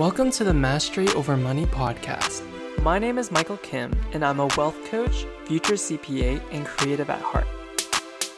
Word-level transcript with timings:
Welcome 0.00 0.32
to 0.32 0.42
the 0.42 0.52
Mastery 0.52 1.06
Over 1.10 1.36
Money 1.36 1.66
podcast. 1.66 2.42
My 2.82 2.98
name 2.98 3.16
is 3.16 3.30
Michael 3.30 3.58
Kim, 3.58 3.96
and 4.12 4.24
I'm 4.24 4.40
a 4.40 4.48
wealth 4.56 4.76
coach, 4.86 5.24
future 5.44 5.74
CPA, 5.74 6.42
and 6.50 6.66
creative 6.66 7.10
at 7.10 7.22
heart. 7.22 7.46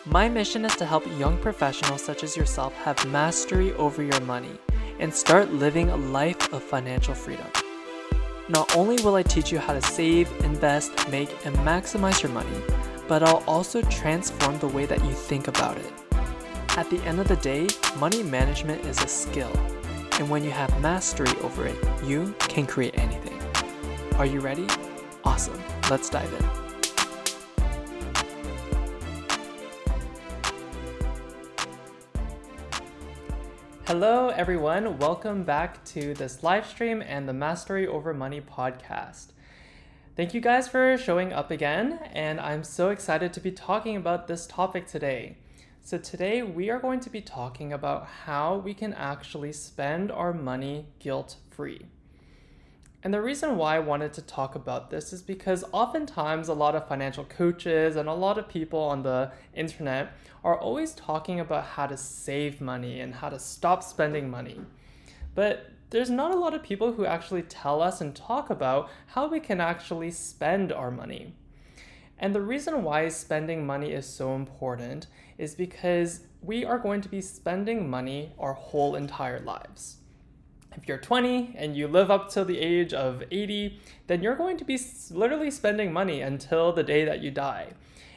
My 0.05 0.29
mission 0.29 0.67
is 0.67 0.77
to 0.77 0.85
help 0.85 1.07
young 1.19 1.39
professionals 1.39 2.05
such 2.05 2.23
as 2.23 2.37
yourself 2.37 2.75
have 2.75 3.03
mastery 3.07 3.73
over 3.77 4.03
your 4.03 4.21
money 4.21 4.59
and 4.99 5.15
start 5.15 5.51
living 5.51 5.89
a 5.89 5.97
life 5.97 6.53
of 6.53 6.63
financial 6.63 7.15
freedom. 7.15 7.47
Not 8.51 8.77
only 8.77 9.03
will 9.03 9.15
I 9.15 9.23
teach 9.23 9.51
you 9.51 9.59
how 9.59 9.73
to 9.73 9.81
save, 9.81 10.31
invest, 10.45 11.09
make, 11.09 11.31
and 11.47 11.57
maximize 11.61 12.23
your 12.23 12.33
money, 12.33 12.61
but 13.09 13.23
I'll 13.23 13.43
also 13.47 13.81
transform 13.81 14.59
the 14.59 14.69
way 14.69 14.85
that 14.85 15.03
you 15.03 15.13
think 15.13 15.49
about 15.49 15.79
it. 15.79 15.91
At 16.77 16.91
the 16.91 17.01
end 17.07 17.19
of 17.19 17.29
the 17.29 17.37
day, 17.37 17.67
money 17.99 18.23
management 18.23 18.85
is 18.85 19.03
a 19.03 19.09
skill 19.09 19.59
and 20.19 20.31
when 20.31 20.43
you 20.43 20.51
have 20.51 20.81
mastery 20.81 21.29
over 21.43 21.67
it, 21.67 21.77
you 22.05 22.35
can 22.39 22.67
create 22.67 22.99
anything. 22.99 23.39
Are 24.15 24.25
you 24.25 24.41
ready? 24.41 24.67
Awesome. 25.25 25.63
Let's 25.91 26.09
dive 26.09 26.33
in. 26.33 26.67
Hello, 33.87 34.31
everyone. 34.31 34.99
Welcome 34.99 35.45
back 35.45 35.85
to 35.87 36.15
this 36.15 36.43
live 36.43 36.67
stream 36.67 37.03
and 37.03 37.29
the 37.29 37.33
Mastery 37.33 37.87
Over 37.87 38.15
Money 38.15 38.41
podcast. 38.41 39.27
Thank 40.17 40.33
you 40.33 40.41
guys 40.41 40.67
for 40.67 40.97
showing 40.97 41.35
up 41.35 41.51
again, 41.51 42.01
and 42.13 42.41
I'm 42.41 42.65
so 42.65 42.89
excited 42.89 43.35
to 43.35 43.41
be 43.41 43.53
talking 43.53 43.97
about 43.97 44.29
this 44.29 44.47
topic 44.47 44.87
today. 44.87 45.37
So, 45.87 45.99
today 45.99 46.43
we 46.43 46.69
are 46.69 46.81
going 46.81 46.99
to 46.99 47.11
be 47.11 47.21
talking 47.21 47.73
about 47.73 48.09
how 48.25 48.57
we 48.57 48.75
can 48.75 48.93
actually 48.95 49.53
spend 49.53 50.11
our 50.11 50.33
money 50.33 50.89
guilt 50.99 51.37
free. 51.49 51.83
And 53.05 53.15
the 53.15 53.23
reason 53.23 53.57
why 53.57 53.77
I 53.77 53.79
wanted 53.79 54.13
to 54.15 54.23
talk 54.23 54.57
about 54.57 54.91
this 54.91 55.13
is 55.13 55.23
because 55.23 55.65
oftentimes 55.71 56.49
a 56.49 56.55
lot 56.55 56.75
of 56.75 56.89
financial 56.89 57.23
coaches 57.23 57.95
and 57.95 58.09
a 58.09 58.15
lot 58.15 58.37
of 58.37 58.49
people 58.49 58.81
on 58.81 59.05
the 59.05 59.31
internet 59.55 60.11
are 60.43 60.59
always 60.59 60.93
talking 60.93 61.39
about 61.39 61.63
how 61.65 61.87
to 61.87 61.97
save 61.97 62.61
money 62.61 62.99
and 62.99 63.15
how 63.15 63.29
to 63.29 63.39
stop 63.39 63.85
spending 63.85 64.29
money. 64.29 64.61
But 65.37 65.71
there's 65.91 66.11
not 66.11 66.33
a 66.33 66.37
lot 66.37 66.53
of 66.53 66.65
people 66.65 66.95
who 66.95 67.07
actually 67.07 67.43
tell 67.43 67.81
us 67.81 68.01
and 68.01 68.13
talk 68.13 68.51
about 68.51 68.91
how 69.07 69.29
we 69.29 69.39
can 69.39 69.61
actually 69.61 70.11
spend 70.11 70.73
our 70.73 70.91
money. 70.91 71.33
And 72.19 72.35
the 72.35 72.41
reason 72.41 72.83
why 72.83 73.09
spending 73.09 73.67
money 73.67 73.93
is 73.93 74.07
so 74.07 74.35
important 74.35 75.07
is 75.39 75.55
because 75.55 76.21
we 76.43 76.65
are 76.65 76.79
going 76.79 77.01
to 77.01 77.09
be 77.09 77.21
spending 77.21 77.89
money 77.89 78.33
our 78.39 78.53
whole 78.53 78.95
entire 78.95 79.41
lives. 79.41 79.97
If 80.77 80.87
you're 80.87 80.99
20 80.99 81.55
and 81.57 81.77
you 81.77 81.89
live 81.89 82.11
up 82.11 82.29
till 82.29 82.45
the 82.45 82.59
age 82.59 82.93
of 82.93 83.23
80, 83.31 83.81
then 84.07 84.23
you're 84.23 84.37
going 84.37 84.59
to 84.59 84.65
be 84.65 84.79
literally 85.11 85.51
spending 85.51 85.93
money 85.93 86.21
until 86.21 86.73
the 86.73 86.83
day 86.83 87.05
that 87.05 87.23
you 87.23 87.31
die. 87.31 87.69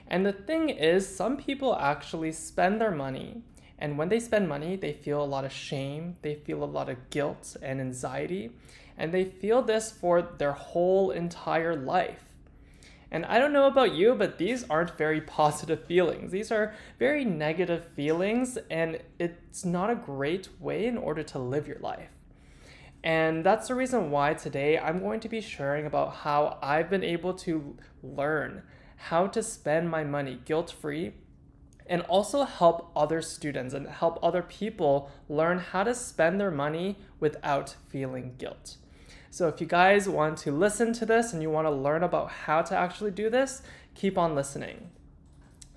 And 0.08 0.26
the 0.26 0.34
thing 0.34 0.70
is, 0.70 1.08
some 1.08 1.38
people 1.38 1.76
actually 1.76 2.32
spend 2.32 2.82
their 2.82 2.92
money, 2.92 3.44
and 3.78 3.98
when 3.98 4.10
they 4.10 4.20
spend 4.20 4.50
money, 4.50 4.76
they 4.76 4.92
feel 4.92 5.24
a 5.24 5.26
lot 5.26 5.46
of 5.46 5.54
shame, 5.54 6.16
they 6.22 6.36
feel 6.36 6.64
a 6.64 6.66
lot 6.66 6.90
of 6.90 7.10
guilt 7.12 7.56
and 7.62 7.80
anxiety, 7.80 8.52
and 8.98 9.14
they 9.14 9.24
feel 9.24 9.62
this 9.62 9.92
for 9.92 10.22
their 10.22 10.52
whole 10.52 11.12
entire 11.12 11.76
life. 11.76 12.29
And 13.12 13.26
I 13.26 13.40
don't 13.40 13.54
know 13.54 13.66
about 13.66 13.94
you, 13.94 14.14
but 14.14 14.38
these 14.38 14.66
aren't 14.70 14.98
very 14.98 15.20
positive 15.22 15.86
feelings. 15.86 16.32
These 16.32 16.52
are 16.52 16.74
very 17.00 17.26
negative 17.26 17.86
feelings, 17.96 18.58
and 18.70 19.00
it's 19.18 19.66
not 19.66 19.90
a 19.90 19.96
great 19.96 20.50
way 20.60 20.86
in 20.86 20.98
order 20.98 21.24
to 21.24 21.40
live 21.40 21.68
your 21.68 21.80
life. 21.80 22.10
And 23.04 23.44
that's 23.46 23.68
the 23.70 23.76
reason 23.76 24.12
why 24.12 24.34
today 24.34 24.78
I'm 24.78 25.00
going 25.00 25.22
to 25.22 25.30
be 25.30 25.42
sharing 25.42 25.86
about 25.86 26.18
how 26.18 26.60
I've 26.62 26.90
been 26.90 27.04
able 27.04 27.34
to 27.36 27.78
learn 28.04 28.64
how 28.96 29.28
to 29.28 29.42
spend 29.42 29.90
my 29.90 30.04
money 30.04 30.40
guilt 30.44 30.70
free 30.70 31.14
and 31.88 32.02
also 32.04 32.44
help 32.44 32.92
other 32.96 33.22
students 33.22 33.74
and 33.74 33.88
help 33.88 34.20
other 34.22 34.44
people 34.44 35.10
learn 35.30 35.58
how 35.58 35.84
to 35.84 35.96
spend 35.96 36.40
their 36.40 36.52
money 36.52 36.98
without 37.20 37.76
feeling 37.88 38.36
guilt. 38.38 38.76
So 39.32 39.48
if 39.48 39.62
you 39.62 39.68
guys 39.68 40.10
want 40.10 40.38
to 40.40 40.52
listen 40.52 40.94
to 40.94 41.06
this 41.06 41.34
and 41.34 41.42
you 41.42 41.50
want 41.50 41.68
to 41.68 41.72
learn 41.72 42.04
about 42.04 42.32
how 42.32 42.62
to 42.64 42.76
actually 42.76 43.12
do 43.12 43.30
this, 43.30 43.62
keep 43.94 44.18
on 44.18 44.36
listening. 44.36 44.90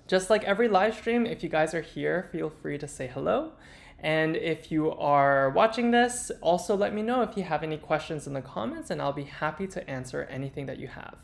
Just 0.07 0.29
like 0.29 0.43
every 0.43 0.67
live 0.67 0.95
stream, 0.95 1.25
if 1.25 1.43
you 1.43 1.49
guys 1.49 1.73
are 1.73 1.81
here, 1.81 2.29
feel 2.31 2.49
free 2.49 2.77
to 2.77 2.87
say 2.87 3.07
hello. 3.07 3.53
And 3.99 4.35
if 4.35 4.69
you 4.71 4.91
are 4.91 5.49
watching 5.51 5.91
this, 5.91 6.29
also 6.41 6.75
let 6.75 6.93
me 6.93 7.01
know 7.01 7.21
if 7.21 7.37
you 7.37 7.43
have 7.43 7.63
any 7.63 7.77
questions 7.77 8.27
in 8.27 8.33
the 8.33 8.41
comments, 8.41 8.89
and 8.89 9.01
I'll 9.01 9.13
be 9.13 9.23
happy 9.23 9.65
to 9.67 9.89
answer 9.89 10.23
anything 10.29 10.65
that 10.65 10.77
you 10.77 10.89
have. 10.89 11.15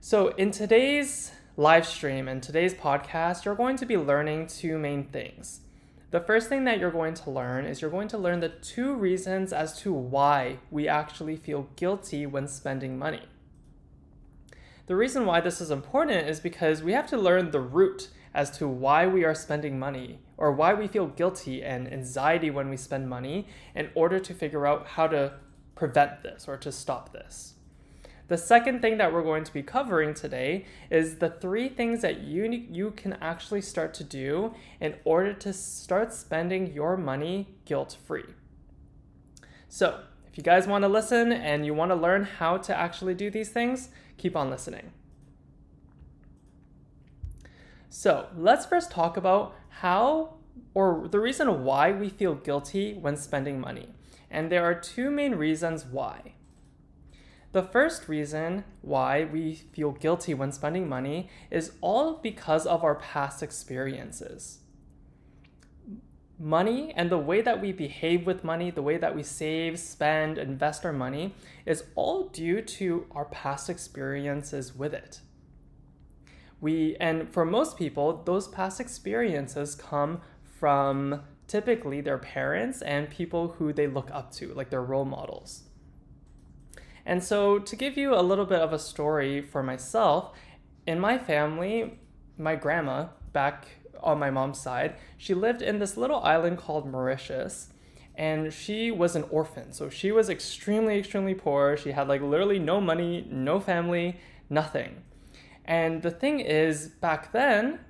So, 0.00 0.28
in 0.28 0.52
today's 0.52 1.32
live 1.58 1.86
stream 1.86 2.28
and 2.28 2.42
today's 2.42 2.72
podcast, 2.72 3.44
you're 3.44 3.56
going 3.56 3.76
to 3.76 3.84
be 3.84 3.98
learning 3.98 4.46
two 4.46 4.78
main 4.78 5.04
things. 5.04 5.60
The 6.10 6.20
first 6.20 6.48
thing 6.48 6.64
that 6.64 6.78
you're 6.78 6.90
going 6.90 7.12
to 7.14 7.30
learn 7.30 7.66
is 7.66 7.82
you're 7.82 7.90
going 7.90 8.08
to 8.08 8.18
learn 8.18 8.40
the 8.40 8.48
two 8.48 8.94
reasons 8.94 9.52
as 9.52 9.78
to 9.80 9.92
why 9.92 10.58
we 10.70 10.88
actually 10.88 11.36
feel 11.36 11.68
guilty 11.76 12.24
when 12.24 12.48
spending 12.48 12.98
money. 12.98 13.24
The 14.86 14.96
reason 14.96 15.26
why 15.26 15.42
this 15.42 15.60
is 15.60 15.70
important 15.70 16.26
is 16.26 16.40
because 16.40 16.82
we 16.82 16.94
have 16.94 17.06
to 17.08 17.18
learn 17.18 17.50
the 17.50 17.60
root 17.60 18.08
as 18.32 18.50
to 18.56 18.66
why 18.66 19.06
we 19.06 19.22
are 19.22 19.34
spending 19.34 19.78
money 19.78 20.20
or 20.38 20.50
why 20.50 20.72
we 20.72 20.86
feel 20.86 21.08
guilty 21.08 21.62
and 21.62 21.92
anxiety 21.92 22.48
when 22.48 22.70
we 22.70 22.78
spend 22.78 23.06
money 23.06 23.46
in 23.74 23.90
order 23.94 24.18
to 24.18 24.32
figure 24.32 24.66
out 24.66 24.86
how 24.86 25.06
to 25.08 25.34
prevent 25.74 26.22
this 26.22 26.48
or 26.48 26.56
to 26.56 26.72
stop 26.72 27.12
this. 27.12 27.54
The 28.28 28.36
second 28.36 28.82
thing 28.82 28.98
that 28.98 29.10
we're 29.10 29.22
going 29.22 29.44
to 29.44 29.52
be 29.52 29.62
covering 29.62 30.12
today 30.12 30.66
is 30.90 31.16
the 31.16 31.30
three 31.30 31.70
things 31.70 32.02
that 32.02 32.20
you 32.20 32.44
you 32.70 32.90
can 32.90 33.14
actually 33.14 33.62
start 33.62 33.94
to 33.94 34.04
do 34.04 34.54
in 34.80 34.96
order 35.04 35.32
to 35.32 35.52
start 35.54 36.12
spending 36.12 36.72
your 36.72 36.98
money 36.98 37.48
guilt-free. 37.64 38.34
So, 39.70 40.00
if 40.30 40.36
you 40.36 40.42
guys 40.42 40.66
want 40.66 40.84
to 40.84 40.88
listen 40.88 41.32
and 41.32 41.64
you 41.64 41.72
want 41.72 41.90
to 41.90 41.94
learn 41.94 42.24
how 42.24 42.58
to 42.58 42.76
actually 42.76 43.14
do 43.14 43.30
these 43.30 43.48
things, 43.48 43.88
keep 44.18 44.36
on 44.36 44.50
listening. 44.50 44.92
So, 47.88 48.28
let's 48.36 48.66
first 48.66 48.90
talk 48.90 49.16
about 49.16 49.54
how 49.68 50.34
or 50.74 51.08
the 51.08 51.18
reason 51.18 51.64
why 51.64 51.92
we 51.92 52.10
feel 52.10 52.34
guilty 52.34 52.92
when 52.92 53.16
spending 53.16 53.58
money. 53.58 53.88
And 54.30 54.52
there 54.52 54.64
are 54.64 54.74
two 54.74 55.10
main 55.10 55.34
reasons 55.34 55.86
why. 55.86 56.34
The 57.52 57.62
first 57.62 58.08
reason 58.08 58.64
why 58.82 59.24
we 59.24 59.54
feel 59.54 59.92
guilty 59.92 60.34
when 60.34 60.52
spending 60.52 60.88
money 60.88 61.30
is 61.50 61.72
all 61.80 62.14
because 62.14 62.66
of 62.66 62.84
our 62.84 62.96
past 62.96 63.42
experiences. 63.42 64.58
Money 66.38 66.92
and 66.94 67.10
the 67.10 67.18
way 67.18 67.40
that 67.40 67.60
we 67.60 67.72
behave 67.72 68.26
with 68.26 68.44
money, 68.44 68.70
the 68.70 68.82
way 68.82 68.98
that 68.98 69.16
we 69.16 69.22
save, 69.22 69.78
spend, 69.78 70.36
invest 70.38 70.84
our 70.84 70.92
money 70.92 71.34
is 71.64 71.84
all 71.94 72.28
due 72.28 72.60
to 72.60 73.06
our 73.12 73.24
past 73.24 73.70
experiences 73.70 74.76
with 74.76 74.92
it. 74.92 75.20
We 76.60 76.96
and 77.00 77.28
for 77.32 77.44
most 77.44 77.78
people, 77.78 78.22
those 78.24 78.46
past 78.46 78.78
experiences 78.78 79.74
come 79.74 80.20
from 80.42 81.22
typically 81.46 82.02
their 82.02 82.18
parents 82.18 82.82
and 82.82 83.08
people 83.08 83.48
who 83.58 83.72
they 83.72 83.86
look 83.86 84.10
up 84.12 84.30
to, 84.32 84.52
like 84.54 84.70
their 84.70 84.82
role 84.82 85.06
models. 85.06 85.67
And 87.08 87.24
so, 87.24 87.58
to 87.58 87.74
give 87.74 87.96
you 87.96 88.14
a 88.14 88.20
little 88.20 88.44
bit 88.44 88.60
of 88.60 88.74
a 88.74 88.78
story 88.78 89.40
for 89.40 89.62
myself, 89.62 90.32
in 90.86 91.00
my 91.00 91.16
family, 91.16 91.98
my 92.36 92.54
grandma, 92.54 93.06
back 93.32 93.66
on 94.02 94.18
my 94.18 94.30
mom's 94.30 94.60
side, 94.60 94.94
she 95.16 95.32
lived 95.32 95.62
in 95.62 95.78
this 95.78 95.96
little 95.96 96.20
island 96.20 96.58
called 96.58 96.86
Mauritius. 96.86 97.70
And 98.14 98.52
she 98.52 98.90
was 98.90 99.16
an 99.16 99.24
orphan. 99.30 99.72
So 99.72 99.88
she 99.88 100.12
was 100.12 100.28
extremely, 100.28 100.98
extremely 100.98 101.32
poor. 101.32 101.78
She 101.78 101.92
had 101.92 102.08
like 102.08 102.20
literally 102.20 102.58
no 102.58 102.78
money, 102.78 103.26
no 103.30 103.58
family, 103.58 104.20
nothing. 104.50 105.02
And 105.64 106.02
the 106.02 106.10
thing 106.10 106.40
is, 106.40 106.88
back 106.88 107.32
then, 107.32 107.80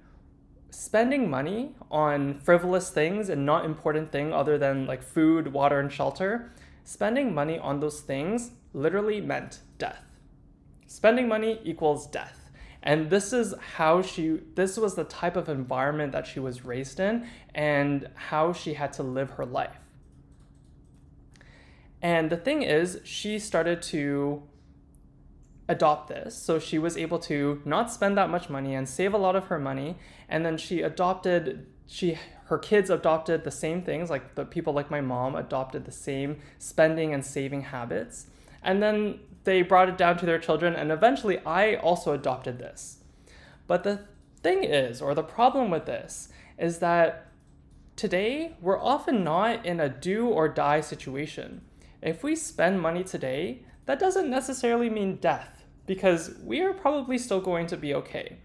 spending 0.70 1.28
money 1.28 1.74
on 1.90 2.38
frivolous 2.38 2.90
things 2.90 3.28
and 3.30 3.44
not 3.44 3.64
important 3.64 4.12
thing 4.12 4.32
other 4.32 4.58
than 4.58 4.86
like 4.86 5.02
food, 5.02 5.52
water, 5.52 5.80
and 5.80 5.90
shelter, 5.90 6.52
spending 6.84 7.34
money 7.34 7.58
on 7.58 7.80
those 7.80 8.00
things 8.00 8.52
literally 8.78 9.20
meant 9.20 9.60
death. 9.78 10.04
Spending 10.86 11.28
money 11.28 11.60
equals 11.64 12.06
death. 12.06 12.50
And 12.82 13.10
this 13.10 13.32
is 13.32 13.54
how 13.76 14.02
she, 14.02 14.40
this 14.54 14.76
was 14.76 14.94
the 14.94 15.04
type 15.04 15.36
of 15.36 15.48
environment 15.48 16.12
that 16.12 16.26
she 16.26 16.40
was 16.40 16.64
raised 16.64 17.00
in 17.00 17.26
and 17.54 18.08
how 18.14 18.52
she 18.52 18.74
had 18.74 18.92
to 18.94 19.02
live 19.02 19.30
her 19.30 19.44
life. 19.44 19.76
And 22.00 22.30
the 22.30 22.36
thing 22.36 22.62
is, 22.62 23.00
she 23.04 23.38
started 23.40 23.82
to 23.82 24.44
adopt 25.68 26.08
this. 26.08 26.36
So 26.36 26.58
she 26.58 26.78
was 26.78 26.96
able 26.96 27.18
to 27.20 27.60
not 27.64 27.92
spend 27.92 28.16
that 28.16 28.30
much 28.30 28.48
money 28.48 28.74
and 28.74 28.88
save 28.88 29.12
a 29.12 29.18
lot 29.18 29.34
of 29.36 29.46
her 29.46 29.58
money. 29.58 29.96
And 30.28 30.46
then 30.46 30.56
she 30.56 30.82
adopted, 30.82 31.66
she, 31.86 32.16
her 32.44 32.58
kids 32.58 32.88
adopted 32.88 33.42
the 33.42 33.50
same 33.50 33.82
things, 33.82 34.08
like 34.08 34.36
the 34.36 34.44
people 34.44 34.72
like 34.72 34.90
my 34.90 35.00
mom 35.00 35.34
adopted 35.34 35.84
the 35.84 35.92
same 35.92 36.40
spending 36.58 37.12
and 37.12 37.26
saving 37.26 37.62
habits. 37.62 38.28
And 38.62 38.82
then 38.82 39.20
they 39.44 39.62
brought 39.62 39.88
it 39.88 39.96
down 39.96 40.18
to 40.18 40.26
their 40.26 40.38
children, 40.38 40.74
and 40.74 40.92
eventually 40.92 41.38
I 41.46 41.76
also 41.76 42.12
adopted 42.12 42.58
this. 42.58 42.98
But 43.66 43.84
the 43.84 44.00
thing 44.42 44.64
is, 44.64 45.00
or 45.00 45.14
the 45.14 45.22
problem 45.22 45.70
with 45.70 45.86
this, 45.86 46.28
is 46.58 46.78
that 46.78 47.28
today 47.96 48.56
we're 48.60 48.80
often 48.80 49.24
not 49.24 49.64
in 49.64 49.80
a 49.80 49.88
do 49.88 50.28
or 50.28 50.48
die 50.48 50.80
situation. 50.80 51.62
If 52.02 52.22
we 52.22 52.36
spend 52.36 52.80
money 52.80 53.04
today, 53.04 53.62
that 53.86 53.98
doesn't 53.98 54.28
necessarily 54.28 54.90
mean 54.90 55.16
death, 55.16 55.64
because 55.86 56.34
we 56.44 56.60
are 56.60 56.72
probably 56.72 57.16
still 57.16 57.40
going 57.40 57.66
to 57.68 57.76
be 57.76 57.94
okay. 57.94 58.38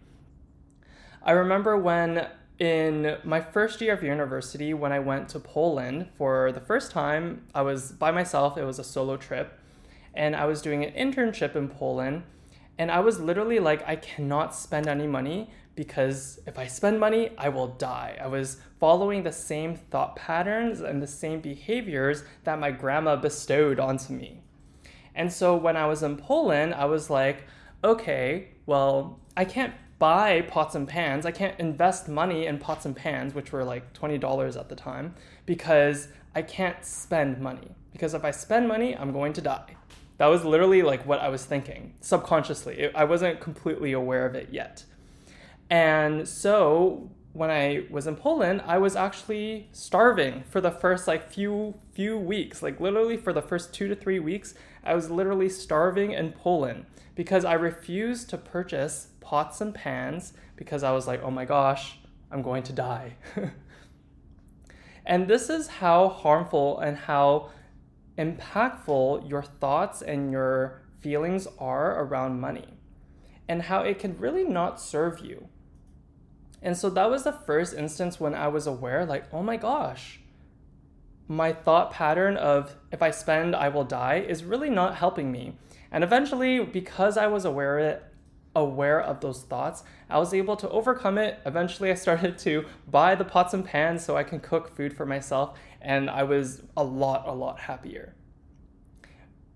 I 1.21 1.31
remember 1.31 1.77
when 1.77 2.27
in 2.59 3.17
my 3.23 3.41
first 3.41 3.81
year 3.81 3.93
of 3.93 4.03
university, 4.03 4.73
when 4.73 4.91
I 4.91 4.99
went 4.99 5.27
to 5.29 5.39
Poland 5.39 6.07
for 6.17 6.51
the 6.51 6.59
first 6.59 6.91
time, 6.91 7.43
I 7.53 7.61
was 7.61 7.91
by 7.91 8.11
myself, 8.11 8.57
it 8.57 8.63
was 8.63 8.79
a 8.79 8.83
solo 8.83 9.17
trip, 9.17 9.59
and 10.13 10.35
I 10.35 10.45
was 10.45 10.61
doing 10.61 10.83
an 10.83 10.93
internship 10.93 11.55
in 11.55 11.67
Poland. 11.67 12.23
And 12.77 12.89
I 12.89 12.99
was 13.01 13.19
literally 13.19 13.59
like, 13.59 13.87
I 13.87 13.95
cannot 13.95 14.55
spend 14.55 14.87
any 14.87 15.07
money 15.07 15.49
because 15.75 16.39
if 16.45 16.57
I 16.57 16.67
spend 16.67 16.99
money, 16.99 17.31
I 17.37 17.49
will 17.49 17.67
die. 17.67 18.17
I 18.21 18.27
was 18.27 18.57
following 18.79 19.23
the 19.23 19.31
same 19.31 19.75
thought 19.75 20.15
patterns 20.15 20.81
and 20.81 21.01
the 21.01 21.07
same 21.07 21.39
behaviors 21.39 22.23
that 22.43 22.59
my 22.59 22.71
grandma 22.71 23.15
bestowed 23.15 23.79
onto 23.79 24.13
me. 24.13 24.41
And 25.15 25.31
so 25.31 25.55
when 25.55 25.77
I 25.77 25.85
was 25.85 26.03
in 26.03 26.17
Poland, 26.17 26.73
I 26.73 26.85
was 26.85 27.09
like, 27.09 27.43
okay, 27.83 28.49
well, 28.65 29.19
I 29.35 29.45
can't 29.45 29.73
buy 29.99 30.41
pots 30.41 30.75
and 30.75 30.87
pans. 30.87 31.25
I 31.25 31.31
can't 31.31 31.59
invest 31.59 32.07
money 32.07 32.45
in 32.45 32.57
pots 32.57 32.85
and 32.85 32.95
pans, 32.95 33.33
which 33.33 33.51
were 33.51 33.63
like 33.63 33.93
$20 33.93 34.59
at 34.59 34.69
the 34.69 34.75
time, 34.75 35.15
because 35.45 36.07
I 36.35 36.41
can't 36.41 36.83
spend 36.83 37.39
money. 37.39 37.75
Because 37.91 38.13
if 38.13 38.25
I 38.25 38.31
spend 38.31 38.67
money, 38.67 38.97
I'm 38.97 39.11
going 39.11 39.33
to 39.33 39.41
die. 39.41 39.75
That 40.17 40.27
was 40.27 40.45
literally 40.45 40.81
like 40.81 41.05
what 41.05 41.19
I 41.19 41.29
was 41.29 41.45
thinking 41.45 41.93
subconsciously. 42.01 42.93
I 42.93 43.03
wasn't 43.03 43.39
completely 43.39 43.93
aware 43.93 44.25
of 44.25 44.35
it 44.35 44.49
yet. 44.51 44.85
And 45.69 46.27
so 46.27 47.09
when 47.33 47.49
I 47.49 47.85
was 47.89 48.05
in 48.05 48.15
Poland, 48.15 48.61
I 48.65 48.77
was 48.77 48.95
actually 48.95 49.67
starving 49.71 50.43
for 50.49 50.61
the 50.61 50.69
first 50.69 51.07
like 51.07 51.31
few 51.31 51.73
few 51.91 52.17
weeks. 52.17 52.61
Like 52.61 52.79
literally 52.79 53.17
for 53.17 53.33
the 53.33 53.41
first 53.41 53.73
2 53.73 53.87
to 53.87 53.95
3 53.95 54.19
weeks, 54.19 54.53
I 54.83 54.93
was 54.93 55.09
literally 55.09 55.49
starving 55.49 56.11
in 56.11 56.31
Poland 56.31 56.85
because 57.15 57.43
I 57.43 57.53
refused 57.53 58.29
to 58.29 58.37
purchase 58.37 59.07
pots 59.19 59.61
and 59.61 59.73
pans 59.73 60.33
because 60.55 60.83
I 60.83 60.91
was 60.91 61.07
like, 61.07 61.23
"Oh 61.23 61.31
my 61.31 61.45
gosh, 61.45 61.97
I'm 62.31 62.43
going 62.43 62.63
to 62.63 62.73
die." 62.73 63.15
and 65.05 65.27
this 65.27 65.49
is 65.49 65.67
how 65.67 66.09
harmful 66.09 66.79
and 66.79 66.97
how 66.97 67.49
impactful 68.17 69.29
your 69.29 69.41
thoughts 69.43 70.01
and 70.01 70.31
your 70.31 70.81
feelings 70.99 71.47
are 71.59 72.03
around 72.03 72.39
money 72.39 72.67
and 73.47 73.63
how 73.63 73.81
it 73.81 73.99
can 73.99 74.17
really 74.17 74.43
not 74.43 74.79
serve 74.79 75.19
you. 75.19 75.47
And 76.61 76.77
so 76.77 76.89
that 76.91 77.09
was 77.09 77.23
the 77.23 77.33
first 77.33 77.73
instance 77.73 78.19
when 78.19 78.33
I 78.33 78.47
was 78.47 78.67
aware, 78.67 79.05
like, 79.05 79.25
oh 79.33 79.43
my 79.43 79.57
gosh, 79.57 80.21
my 81.27 81.51
thought 81.51 81.91
pattern 81.91 82.37
of 82.37 82.75
if 82.91 83.01
I 83.01 83.11
spend, 83.11 83.55
I 83.55 83.69
will 83.69 83.83
die 83.83 84.25
is 84.27 84.43
really 84.43 84.69
not 84.69 84.95
helping 84.95 85.31
me. 85.31 85.57
And 85.91 86.03
eventually, 86.03 86.63
because 86.63 87.17
I 87.17 87.27
was 87.27 87.45
aware 87.45 87.79
of 87.79 87.85
it, 87.85 88.12
aware 88.55 89.01
of 89.01 89.19
those 89.19 89.43
thoughts, 89.43 89.83
I 90.09 90.19
was 90.19 90.33
able 90.33 90.55
to 90.57 90.69
overcome 90.69 91.17
it. 91.17 91.39
Eventually, 91.45 91.91
I 91.91 91.95
started 91.95 92.37
to 92.39 92.65
buy 92.89 93.15
the 93.15 93.25
pots 93.25 93.53
and 93.53 93.65
pans 93.65 94.03
so 94.03 94.15
I 94.15 94.23
can 94.23 94.39
cook 94.39 94.75
food 94.75 94.95
for 94.95 95.05
myself, 95.05 95.57
and 95.81 96.09
I 96.09 96.23
was 96.23 96.61
a 96.77 96.83
lot, 96.83 97.27
a 97.27 97.33
lot 97.33 97.59
happier. 97.59 98.15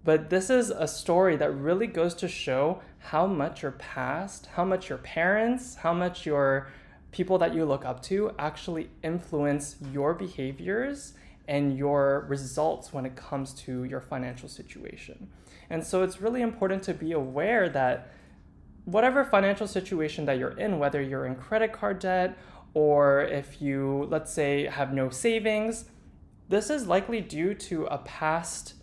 But 0.03 0.29
this 0.29 0.49
is 0.49 0.69
a 0.69 0.87
story 0.87 1.35
that 1.35 1.51
really 1.51 1.87
goes 1.87 2.13
to 2.15 2.27
show 2.27 2.81
how 2.99 3.27
much 3.27 3.61
your 3.61 3.73
past, 3.73 4.47
how 4.53 4.63
much 4.63 4.89
your 4.89 4.99
parents, 4.99 5.75
how 5.75 5.93
much 5.93 6.25
your 6.25 6.69
people 7.11 7.37
that 7.39 7.53
you 7.53 7.65
look 7.65 7.85
up 7.85 8.01
to 8.03 8.31
actually 8.39 8.89
influence 9.03 9.75
your 9.91 10.13
behaviors 10.13 11.13
and 11.47 11.77
your 11.77 12.25
results 12.29 12.93
when 12.93 13.05
it 13.05 13.15
comes 13.15 13.53
to 13.53 13.83
your 13.85 14.01
financial 14.01 14.49
situation. 14.49 15.29
And 15.69 15.85
so 15.85 16.03
it's 16.03 16.21
really 16.21 16.41
important 16.41 16.83
to 16.83 16.93
be 16.93 17.11
aware 17.11 17.69
that 17.69 18.11
whatever 18.87 19.25
financial 19.25 19.67
situation 19.67 20.23
that 20.25 20.37
you're 20.37 20.57
in, 20.57 20.79
whether 20.79 21.01
you're 21.01 21.25
in 21.25 21.35
credit 21.35 21.73
card 21.73 21.99
debt 21.99 22.37
or 22.73 23.21
if 23.21 23.61
you, 23.61 24.07
let's 24.09 24.31
say, 24.31 24.65
have 24.65 24.93
no 24.93 25.09
savings, 25.09 25.85
this 26.47 26.69
is 26.69 26.87
likely 26.87 27.19
due 27.19 27.53
to 27.53 27.85
a 27.87 27.97
past 27.97 28.75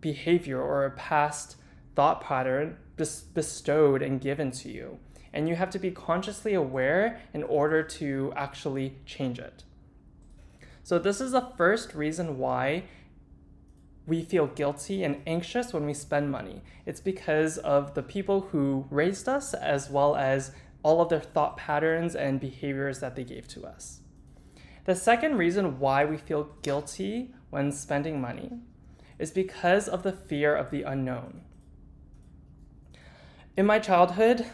behavior 0.00 0.62
or 0.62 0.84
a 0.84 0.92
past 0.92 1.56
thought 1.96 2.20
pattern 2.20 2.76
bestowed 2.96 4.00
and 4.00 4.20
given 4.20 4.52
to 4.52 4.70
you. 4.70 4.98
And 5.32 5.48
you 5.48 5.56
have 5.56 5.70
to 5.70 5.80
be 5.80 5.90
consciously 5.90 6.54
aware 6.54 7.20
in 7.34 7.42
order 7.42 7.82
to 7.82 8.32
actually 8.36 8.94
change 9.06 9.40
it. 9.40 9.64
So, 10.84 11.00
this 11.00 11.20
is 11.20 11.32
the 11.32 11.50
first 11.56 11.94
reason 11.94 12.38
why 12.38 12.84
we 14.06 14.22
feel 14.22 14.46
guilty 14.46 15.02
and 15.02 15.20
anxious 15.26 15.72
when 15.72 15.84
we 15.84 15.94
spend 15.94 16.30
money. 16.30 16.62
It's 16.84 17.00
because 17.00 17.58
of 17.58 17.94
the 17.94 18.02
people 18.02 18.42
who 18.52 18.86
raised 18.90 19.28
us, 19.28 19.52
as 19.52 19.90
well 19.90 20.14
as 20.14 20.52
all 20.82 21.00
of 21.00 21.08
their 21.08 21.20
thought 21.20 21.56
patterns 21.56 22.14
and 22.14 22.38
behaviors 22.38 23.00
that 23.00 23.16
they 23.16 23.24
gave 23.24 23.48
to 23.48 23.66
us. 23.66 24.00
The 24.84 24.94
second 24.94 25.36
reason 25.36 25.80
why 25.80 26.04
we 26.04 26.16
feel 26.16 26.50
guilty 26.62 27.34
when 27.50 27.72
spending 27.72 28.20
money 28.20 28.52
is 29.18 29.32
because 29.32 29.88
of 29.88 30.04
the 30.04 30.12
fear 30.12 30.54
of 30.54 30.70
the 30.70 30.82
unknown. 30.82 31.40
In 33.56 33.66
my 33.66 33.80
childhood, 33.80 34.46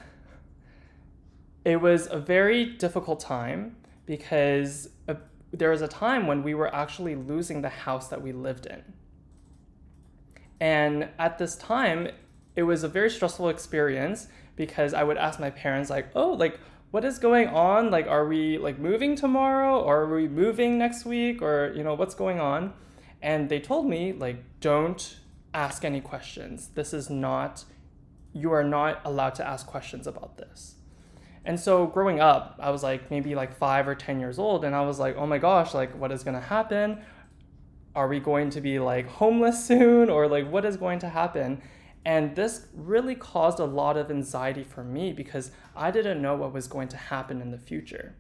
it 1.65 1.81
was 1.81 2.09
a 2.11 2.19
very 2.19 2.65
difficult 2.65 3.21
time 3.21 3.77
because 4.07 4.89
uh, 5.09 5.15
there 5.53 5.71
was 5.71 5.83
a 5.83 5.89
time 5.89 6.27
when 6.27 6.43
we 6.43 6.55
were 6.55 6.75
actually 6.75 7.15
losing 7.15 7.61
the 7.61 7.69
house 7.69 8.09
that 8.09 8.23
we 8.23 8.33
lived 8.33 8.65
in. 8.67 8.83
And 10.63 11.09
at 11.19 11.39
this 11.39 11.57
time, 11.57 12.07
it 12.55 12.63
was 12.63 12.85
a 12.85 12.89
very 12.89 13.11
stressful 13.11 13.49
experience 13.49 14.29
because 14.55 14.95
I 14.95 15.03
would 15.03 15.17
ask 15.17 15.41
my 15.41 15.51
parents, 15.51 15.91
like, 15.91 16.11
oh, 16.15 16.35
like, 16.35 16.61
what 16.93 17.05
is 17.05 17.19
going 17.19 17.49
on? 17.49 17.91
Like, 17.91 18.07
are 18.07 18.29
we 18.29 18.59
like 18.59 18.79
moving 18.79 19.17
tomorrow 19.17 19.81
or 19.81 20.03
are 20.03 20.15
we 20.15 20.29
moving 20.29 20.79
next 20.79 21.05
week 21.05 21.43
or, 21.43 21.73
you 21.75 21.83
know, 21.83 21.95
what's 21.95 22.15
going 22.15 22.39
on? 22.39 22.75
And 23.21 23.49
they 23.49 23.59
told 23.59 23.89
me, 23.89 24.13
like, 24.13 24.45
don't 24.61 25.17
ask 25.53 25.85
any 25.85 26.01
questions. 26.01 26.69
This 26.75 26.95
is 26.95 27.11
not, 27.11 27.65
you 28.33 28.53
are 28.53 28.63
not 28.63 29.01
allowed 29.05 29.35
to 29.37 29.45
ask 29.45 29.67
questions 29.67 30.07
about 30.07 30.37
this. 30.37 30.77
And 31.45 31.59
so 31.59 31.89
growing 31.89 32.21
up, 32.21 32.55
I 32.61 32.71
was 32.71 32.85
like 32.85 33.11
maybe 33.11 33.35
like 33.35 33.53
five 33.53 33.89
or 33.89 33.97
10 33.97 34.21
years 34.21 34.39
old, 34.39 34.65
and 34.65 34.77
I 34.77 34.83
was 34.83 35.01
like, 35.01 35.17
oh 35.17 35.27
my 35.27 35.39
gosh, 35.39 35.75
like, 35.75 35.93
what 35.99 36.13
is 36.13 36.23
gonna 36.23 36.41
happen? 36.41 37.01
Are 37.95 38.09
we 38.09 38.21
going 38.21 38.51
to 38.51 38.61
be 38.61 38.79
like 38.79 39.07
homeless 39.07 39.65
soon 39.65 40.09
or 40.09 40.27
like 40.27 40.51
what 40.51 40.65
is 40.65 40.77
going 40.77 40.99
to 41.01 41.09
happen? 41.09 41.63
And 42.05 42.35
this 42.35 42.67
really 42.75 43.15
caused 43.15 43.61
a 43.61 43.65
lot 43.65 43.97
of 43.97 44.11
anxiety 44.11 44.65
for 44.65 44.83
me 44.83 45.13
because 45.13 45.53
I 45.77 45.91
didn't 45.91 46.21
know 46.21 46.35
what 46.35 46.53
was 46.53 46.67
going 46.67 46.89
to 46.89 46.97
happen 46.97 47.41
in 47.41 47.51
the 47.51 47.59
future. 47.59 48.17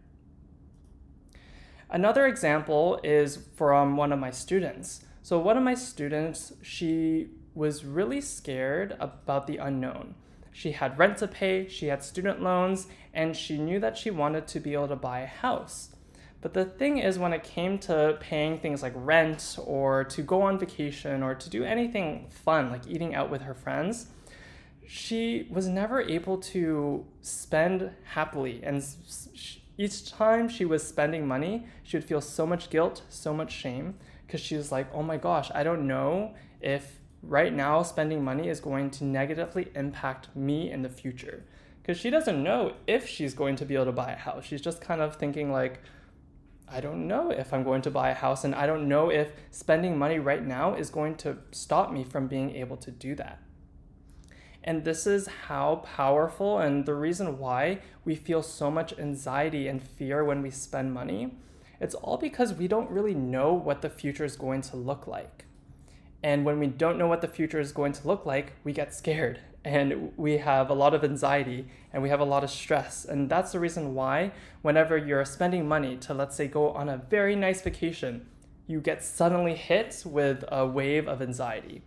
Another 1.91 2.27
example 2.27 3.01
is 3.03 3.39
from 3.55 3.97
one 3.97 4.13
of 4.13 4.19
my 4.19 4.31
students. 4.31 5.05
So, 5.23 5.39
one 5.39 5.57
of 5.57 5.63
my 5.63 5.75
students, 5.75 6.53
she 6.63 7.29
was 7.55 7.85
really 7.85 8.21
scared 8.21 8.97
about 8.99 9.47
the 9.47 9.59
unknown. 9.59 10.15
She 10.53 10.73
had 10.73 10.99
rent 10.99 11.19
to 11.19 11.29
pay, 11.29 11.69
she 11.69 11.87
had 11.87 12.03
student 12.03 12.43
loans, 12.43 12.87
and 13.13 13.37
she 13.37 13.59
knew 13.59 13.79
that 13.81 13.97
she 13.97 14.11
wanted 14.11 14.47
to 14.49 14.61
be 14.61 14.75
able 14.75 14.89
to 14.89 14.97
buy 14.97 15.21
a 15.21 15.27
house. 15.27 15.92
But 16.43 16.55
the 16.55 16.65
thing 16.65 16.99
is, 16.99 17.21
when 17.21 17.33
it 17.33 17.45
came 17.45 17.79
to 17.79 18.19
paying 18.21 18.59
things 18.59 18.83
like 18.83 18.93
rent 18.97 19.57
or 19.65 20.05
to 20.05 20.23
go 20.23 20.43
on 20.43 20.59
vacation 20.59 21.23
or 21.23 21.37
to 21.37 21.49
do 21.49 21.63
anything 21.65 22.27
fun, 22.29 22.71
like 22.71 22.87
eating 22.89 23.15
out 23.15 23.31
with 23.31 23.43
her 23.43 23.55
friends, 23.55 24.09
she 24.87 25.47
was 25.51 25.69
never 25.69 26.03
able 26.03 26.37
to 26.39 27.07
spend 27.21 27.93
happily. 28.05 28.61
And 28.65 28.85
each 29.79 30.11
time 30.11 30.49
she 30.49 30.65
was 30.65 30.87
spending 30.87 31.27
money, 31.27 31.67
she 31.85 31.97
would 31.97 32.05
feel 32.05 32.21
so 32.21 32.45
much 32.45 32.71
guilt, 32.71 33.03
so 33.09 33.33
much 33.33 33.53
shame, 33.53 33.95
because 34.27 34.41
she 34.41 34.57
was 34.57 34.73
like, 34.73 34.93
oh 34.93 35.03
my 35.03 35.17
gosh, 35.17 35.49
I 35.55 35.63
don't 35.63 35.87
know 35.87 36.35
if 36.61 36.99
right 37.23 37.55
now 37.55 37.85
spending 37.85 38.25
money 38.25 38.49
is 38.49 38.59
going 38.59 38.91
to 38.91 39.05
negatively 39.05 39.71
impact 39.77 40.35
me 40.35 40.73
in 40.73 40.83
the 40.83 40.89
future. 40.89 41.45
Because 41.81 41.99
she 41.99 42.11
doesn't 42.11 42.43
know 42.43 42.75
if 42.89 43.09
she's 43.09 43.33
going 43.33 43.55
to 43.57 43.65
be 43.65 43.75
able 43.77 43.87
to 43.87 43.93
buy 43.93 44.11
a 44.11 44.17
house. 44.17 44.45
She's 44.45 44.61
just 44.61 44.81
kind 44.81 45.01
of 45.01 45.17
thinking, 45.17 45.53
like, 45.53 45.81
I 46.69 46.81
don't 46.81 47.07
know 47.07 47.31
if 47.31 47.53
I'm 47.53 47.65
going 47.65 47.83
to 47.83 47.91
buy 47.91 48.11
a 48.11 48.15
house, 48.15 48.45
and 48.45 48.55
I 48.55 48.67
don't 48.67 48.89
know 48.89 49.11
if 49.11 49.33
spending 49.51 49.99
money 49.99 50.19
right 50.19 50.45
now 50.45 50.75
is 50.75 50.91
going 50.91 51.17
to 51.17 51.39
stop 51.51 51.93
me 51.93 52.03
from 52.05 52.29
being 52.29 52.57
able 52.57 52.77
to 52.79 52.91
do 52.91 53.15
that. 53.17 53.41
And 54.65 54.85
this 54.85 55.07
is 55.07 55.27
how 55.49 55.83
powerful, 55.85 56.59
and 56.59 56.87
the 56.87 56.95
reason 56.95 57.39
why 57.39 57.81
we 58.05 58.15
feel 58.15 58.43
so 58.43 58.71
much 58.71 58.99
anxiety 58.99 59.69
and 59.69 59.83
fear 59.83 60.25
when 60.25 60.41
we 60.41 60.51
spend 60.51 60.95
money 60.95 61.37
It's 61.83 61.97
all 61.97 62.17
because 62.17 62.55
we 62.55 62.69
don't 62.69 62.89
really 62.91 63.13
know 63.13 63.53
what 63.53 63.83
the 63.83 63.91
future 63.91 64.25
is 64.25 64.37
going 64.37 64.61
to 64.63 64.77
look 64.77 65.09
like. 65.09 65.47
And 66.23 66.45
when 66.45 66.61
we 66.61 66.69
don't 66.69 66.97
know 66.97 67.09
what 67.09 67.23
the 67.23 67.27
future 67.27 67.59
is 67.59 67.73
going 67.73 67.93
to 67.95 68.07
look 68.07 68.25
like, 68.25 68.53
we 68.63 68.73
get 68.73 68.95
scared 68.95 69.41
and 69.65 70.13
we 70.17 70.39
have 70.39 70.71
a 70.71 70.75
lot 70.75 70.93
of 70.95 71.05
anxiety 71.05 71.67
and 71.93 72.03
we 72.03 72.09
have 72.09 72.21
a 72.21 72.25
lot 72.25 72.43
of 72.43 72.51
stress. 72.51 73.05
And 73.05 73.31
that's 73.31 73.53
the 73.53 73.61
reason 73.61 73.95
why, 73.95 74.33
whenever 74.63 74.97
you're 74.97 75.25
spending 75.25 75.69
money 75.69 75.97
to, 75.99 76.15
let's 76.15 76.37
say, 76.37 76.49
go 76.49 76.71
on 76.71 76.89
a 76.89 76.97
very 76.97 77.37
nice 77.37 77.63
vacation, 77.63 78.27
you 78.67 78.81
get 78.81 79.05
suddenly 79.05 79.55
hit 79.55 80.03
with 80.05 80.45
a 80.49 80.67
wave 80.67 81.07
of 81.07 81.23
anxiety. 81.23 81.83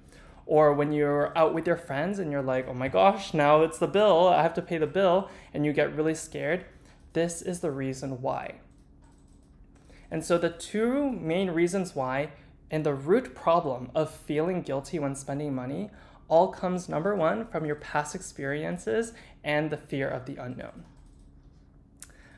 Or 0.45 0.73
when 0.73 0.91
you're 0.91 1.35
out 1.37 1.53
with 1.53 1.65
your 1.65 1.75
friends 1.75 2.19
and 2.19 2.31
you're 2.31 2.43
like, 2.43 2.67
oh 2.67 2.73
my 2.73 2.87
gosh, 2.87 3.33
now 3.33 3.61
it's 3.63 3.79
the 3.79 3.87
bill, 3.87 4.27
I 4.27 4.43
have 4.43 4.53
to 4.55 4.61
pay 4.61 4.77
the 4.77 4.87
bill, 4.87 5.29
and 5.53 5.65
you 5.65 5.73
get 5.73 5.95
really 5.95 6.13
scared. 6.13 6.65
This 7.13 7.41
is 7.41 7.61
the 7.61 7.71
reason 7.71 8.21
why. 8.21 8.55
And 10.11 10.23
so, 10.23 10.37
the 10.37 10.49
two 10.49 11.11
main 11.11 11.49
reasons 11.49 11.95
why 11.95 12.29
and 12.69 12.85
the 12.85 12.93
root 12.93 13.33
problem 13.33 13.89
of 13.95 14.11
feeling 14.11 14.61
guilty 14.61 14.99
when 14.99 15.15
spending 15.15 15.55
money 15.55 15.89
all 16.27 16.49
comes 16.49 16.89
number 16.89 17.15
one 17.15 17.45
from 17.47 17.65
your 17.65 17.75
past 17.75 18.15
experiences 18.15 19.13
and 19.43 19.69
the 19.69 19.77
fear 19.77 20.07
of 20.07 20.25
the 20.25 20.35
unknown. 20.37 20.85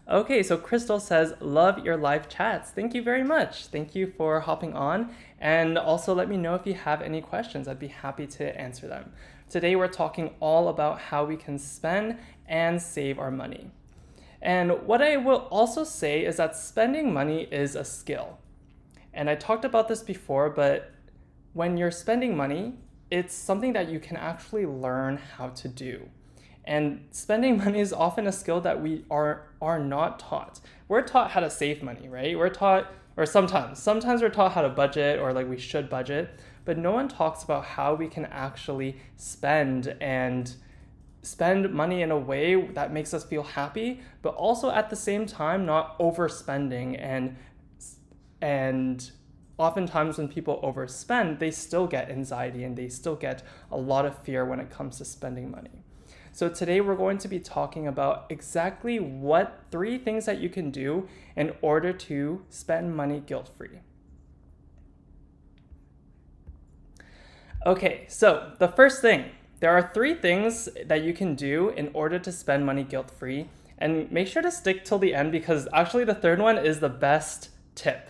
Okay, 0.10 0.42
so 0.42 0.58
Crystal 0.58 1.02
says, 1.02 1.34
Love 1.42 1.84
your 1.84 1.98
live 1.98 2.30
chats. 2.30 2.72
Thank 2.72 2.94
you 2.94 3.02
very 3.02 3.24
much. 3.24 3.66
Thank 3.66 3.94
you 3.94 4.14
for 4.18 4.40
hopping 4.40 4.74
on. 4.74 5.14
And 5.38 5.78
also 5.78 6.16
let 6.16 6.30
me 6.30 6.38
know 6.38 6.56
if 6.56 6.66
you 6.66 6.76
have 6.76 7.02
any 7.02 7.20
questions. 7.20 7.68
I'd 7.68 7.78
be 7.78 7.90
happy 7.90 8.26
to 8.28 8.58
answer 8.60 8.88
them. 8.88 9.12
Today, 9.50 9.76
we're 9.76 9.90
talking 9.90 10.36
all 10.40 10.70
about 10.70 11.00
how 11.00 11.26
we 11.26 11.36
can 11.36 11.60
spend 11.60 12.18
and 12.48 12.82
save 12.82 13.20
our 13.20 13.32
money. 13.32 13.72
And 14.42 14.88
what 14.88 15.02
I 15.02 15.18
will 15.18 15.48
also 15.50 15.84
say 15.84 16.24
is 16.24 16.38
that 16.38 16.56
spending 16.56 17.14
money 17.14 17.44
is 17.52 17.76
a 17.76 17.84
skill. 17.84 18.38
And 19.14 19.30
I 19.30 19.36
talked 19.36 19.66
about 19.66 19.90
this 19.90 20.04
before, 20.04 20.50
but 20.50 20.92
when 21.54 21.76
you're 21.76 21.92
spending 21.92 22.38
money, 22.38 22.76
it's 23.10 23.34
something 23.34 23.74
that 23.74 23.90
you 23.90 24.00
can 24.00 24.18
actually 24.18 24.66
learn 24.66 25.18
how 25.18 25.50
to 25.50 25.68
do. 25.68 26.10
And 26.66 27.06
spending 27.12 27.58
money 27.64 27.80
is 27.80 27.94
often 27.94 28.28
a 28.28 28.32
skill 28.32 28.62
that 28.62 28.82
we 28.82 29.06
are 29.10 29.48
are 29.62 29.80
not 29.80 30.20
taught. 30.20 30.60
We're 30.88 31.02
taught 31.02 31.32
how 31.32 31.40
to 31.40 31.50
save 31.50 31.82
money, 31.82 32.08
right? 32.10 32.38
We're 32.38 32.50
taught 32.50 32.92
or 33.16 33.26
sometimes 33.26 33.80
sometimes 33.80 34.22
we're 34.22 34.30
taught 34.30 34.52
how 34.52 34.62
to 34.62 34.70
budget 34.70 35.20
or 35.20 35.34
like 35.34 35.50
we 35.50 35.58
should 35.58 35.90
budget, 35.90 36.40
but 36.66 36.78
no 36.78 36.92
one 36.92 37.08
talks 37.08 37.44
about 37.44 37.66
how 37.66 37.96
we 37.96 38.08
can 38.08 38.26
actually 38.26 38.98
spend 39.16 39.96
and 40.02 40.56
spend 41.24 41.74
money 41.74 42.02
in 42.02 42.12
a 42.12 42.18
way 42.18 42.56
that 42.56 42.94
makes 42.94 43.14
us 43.14 43.24
feel 43.24 43.44
happy, 43.44 44.02
but 44.22 44.34
also 44.36 44.70
at 44.70 44.90
the 44.90 44.96
same 44.96 45.26
time 45.26 45.66
not 45.66 45.98
overspending 46.00 46.98
and 47.00 47.36
and 48.42 49.12
oftentimes 49.58 50.18
when 50.18 50.28
people 50.28 50.60
overspend, 50.64 51.40
they 51.40 51.52
still 51.52 51.88
get 51.88 52.10
anxiety 52.10 52.64
and 52.64 52.76
they 52.76 52.90
still 52.90 53.16
get 53.16 53.44
a 53.72 53.78
lot 53.78 54.06
of 54.06 54.18
fear 54.20 54.46
when 54.46 54.60
it 54.60 54.70
comes 54.70 54.98
to 54.98 55.06
spending 55.06 55.50
money. 55.52 55.84
So 56.32 56.50
today 56.50 56.82
we're 56.82 56.96
going 56.96 57.18
to 57.20 57.28
be 57.28 57.40
talking 57.40 57.88
about 57.88 58.28
exactly 58.30 59.00
what 59.00 59.64
three 59.72 59.98
things 59.98 60.26
that 60.26 60.40
you 60.40 60.50
can 60.50 60.70
do 60.70 61.08
in 61.36 61.56
order 61.62 61.92
to 61.92 62.46
spend 62.50 62.96
money 62.96 63.24
guilt-free. 63.26 63.80
Okay, 67.66 68.06
so 68.08 68.52
the 68.60 68.68
first 68.68 69.02
thing, 69.02 69.26
there 69.62 69.72
are 69.72 69.92
three 69.94 70.14
things 70.14 70.70
that 70.86 71.02
you 71.02 71.12
can 71.12 71.34
do 71.34 71.70
in 71.70 71.90
order 71.96 72.20
to 72.20 72.32
spend 72.32 72.68
money 72.68 72.84
guilt-free 72.84 73.50
and 73.80 74.12
make 74.12 74.28
sure 74.28 74.44
to 74.44 74.52
stick 74.52 74.86
till 74.86 75.00
the 75.00 75.16
end 75.16 75.32
because 75.32 75.68
actually 75.74 76.04
the 76.04 76.14
third 76.14 76.40
one 76.40 76.60
is 76.60 76.80
the 76.80 76.90
best 76.90 77.50
tip. 77.74 78.10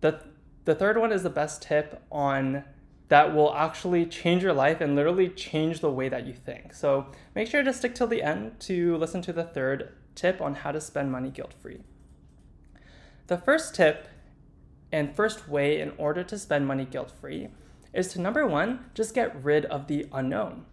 The 0.00 0.20
the 0.64 0.74
third 0.74 0.98
one 0.98 1.12
is 1.12 1.22
the 1.22 1.30
best 1.30 1.62
tip 1.62 2.02
on 2.10 2.64
that 3.08 3.34
will 3.34 3.52
actually 3.54 4.06
change 4.06 4.42
your 4.42 4.52
life 4.52 4.80
and 4.80 4.94
literally 4.94 5.28
change 5.28 5.80
the 5.80 5.90
way 5.90 6.08
that 6.08 6.26
you 6.26 6.32
think. 6.32 6.72
So 6.72 7.06
make 7.34 7.48
sure 7.48 7.62
to 7.62 7.72
stick 7.72 7.94
till 7.94 8.06
the 8.06 8.22
end 8.22 8.60
to 8.60 8.96
listen 8.96 9.20
to 9.22 9.32
the 9.32 9.44
third 9.44 9.92
tip 10.14 10.40
on 10.40 10.54
how 10.54 10.70
to 10.70 10.80
spend 10.80 11.10
money 11.10 11.30
guilt 11.30 11.52
free. 11.60 11.80
The 13.26 13.36
first 13.36 13.74
tip 13.74 14.08
and 14.92 15.14
first 15.14 15.48
way 15.48 15.80
in 15.80 15.92
order 15.98 16.22
to 16.24 16.38
spend 16.38 16.66
money 16.66 16.84
guilt 16.84 17.10
free 17.20 17.48
is 17.92 18.08
to 18.12 18.20
number 18.20 18.46
one, 18.46 18.84
just 18.94 19.14
get 19.14 19.42
rid 19.42 19.64
of 19.66 19.88
the 19.88 20.06
unknown. 20.12 20.64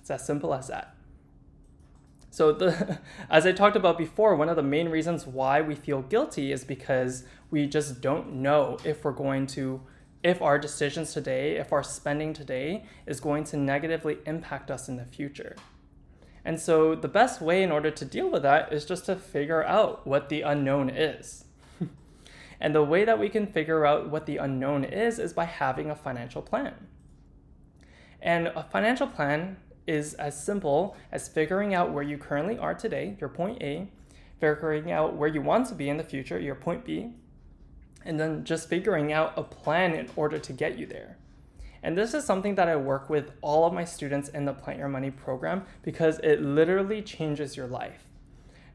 It's 0.00 0.10
as 0.10 0.24
simple 0.24 0.54
as 0.54 0.68
that. 0.68 0.94
So 2.30 2.52
the 2.52 2.98
as 3.30 3.46
I 3.46 3.52
talked 3.52 3.76
about 3.76 3.98
before, 3.98 4.34
one 4.36 4.48
of 4.48 4.56
the 4.56 4.62
main 4.62 4.88
reasons 4.88 5.26
why 5.26 5.60
we 5.60 5.74
feel 5.74 6.02
guilty 6.02 6.52
is 6.52 6.64
because 6.64 7.24
we 7.50 7.66
just 7.66 8.00
don't 8.00 8.34
know 8.34 8.78
if 8.84 9.04
we're 9.04 9.12
going 9.12 9.46
to 9.48 9.80
if 10.22 10.42
our 10.42 10.58
decisions 10.58 11.12
today, 11.12 11.56
if 11.56 11.72
our 11.72 11.82
spending 11.82 12.32
today 12.32 12.84
is 13.06 13.20
going 13.20 13.44
to 13.44 13.56
negatively 13.56 14.18
impact 14.26 14.70
us 14.70 14.88
in 14.88 14.96
the 14.96 15.04
future. 15.04 15.54
And 16.44 16.58
so 16.58 16.94
the 16.94 17.08
best 17.08 17.40
way 17.40 17.62
in 17.62 17.70
order 17.70 17.90
to 17.90 18.04
deal 18.04 18.30
with 18.30 18.42
that 18.42 18.72
is 18.72 18.84
just 18.84 19.06
to 19.06 19.16
figure 19.16 19.62
out 19.62 20.06
what 20.06 20.28
the 20.28 20.42
unknown 20.42 20.90
is. 20.90 21.44
and 22.60 22.74
the 22.74 22.82
way 22.82 23.04
that 23.04 23.18
we 23.18 23.28
can 23.28 23.46
figure 23.46 23.86
out 23.86 24.08
what 24.08 24.26
the 24.26 24.38
unknown 24.38 24.84
is 24.84 25.18
is 25.18 25.32
by 25.32 25.44
having 25.44 25.90
a 25.90 25.96
financial 25.96 26.42
plan. 26.42 26.74
And 28.20 28.48
a 28.48 28.64
financial 28.64 29.06
plan 29.06 29.58
is 29.88 30.14
as 30.14 30.40
simple 30.40 30.96
as 31.10 31.26
figuring 31.26 31.74
out 31.74 31.92
where 31.92 32.02
you 32.02 32.18
currently 32.18 32.58
are 32.58 32.74
today, 32.74 33.16
your 33.18 33.30
point 33.30 33.62
A, 33.62 33.88
figuring 34.38 34.92
out 34.92 35.16
where 35.16 35.28
you 35.28 35.40
want 35.40 35.66
to 35.68 35.74
be 35.74 35.88
in 35.88 35.96
the 35.96 36.04
future, 36.04 36.38
your 36.38 36.54
point 36.54 36.84
B, 36.84 37.14
and 38.04 38.20
then 38.20 38.44
just 38.44 38.68
figuring 38.68 39.12
out 39.12 39.32
a 39.36 39.42
plan 39.42 39.94
in 39.94 40.08
order 40.14 40.38
to 40.38 40.52
get 40.52 40.78
you 40.78 40.86
there. 40.86 41.16
And 41.82 41.96
this 41.96 42.12
is 42.12 42.24
something 42.24 42.54
that 42.56 42.68
I 42.68 42.76
work 42.76 43.08
with 43.08 43.32
all 43.40 43.64
of 43.64 43.72
my 43.72 43.84
students 43.84 44.28
in 44.28 44.44
the 44.44 44.52
Plant 44.52 44.78
Your 44.78 44.88
Money 44.88 45.10
program 45.10 45.64
because 45.82 46.18
it 46.20 46.42
literally 46.42 47.02
changes 47.02 47.56
your 47.56 47.66
life. 47.66 48.04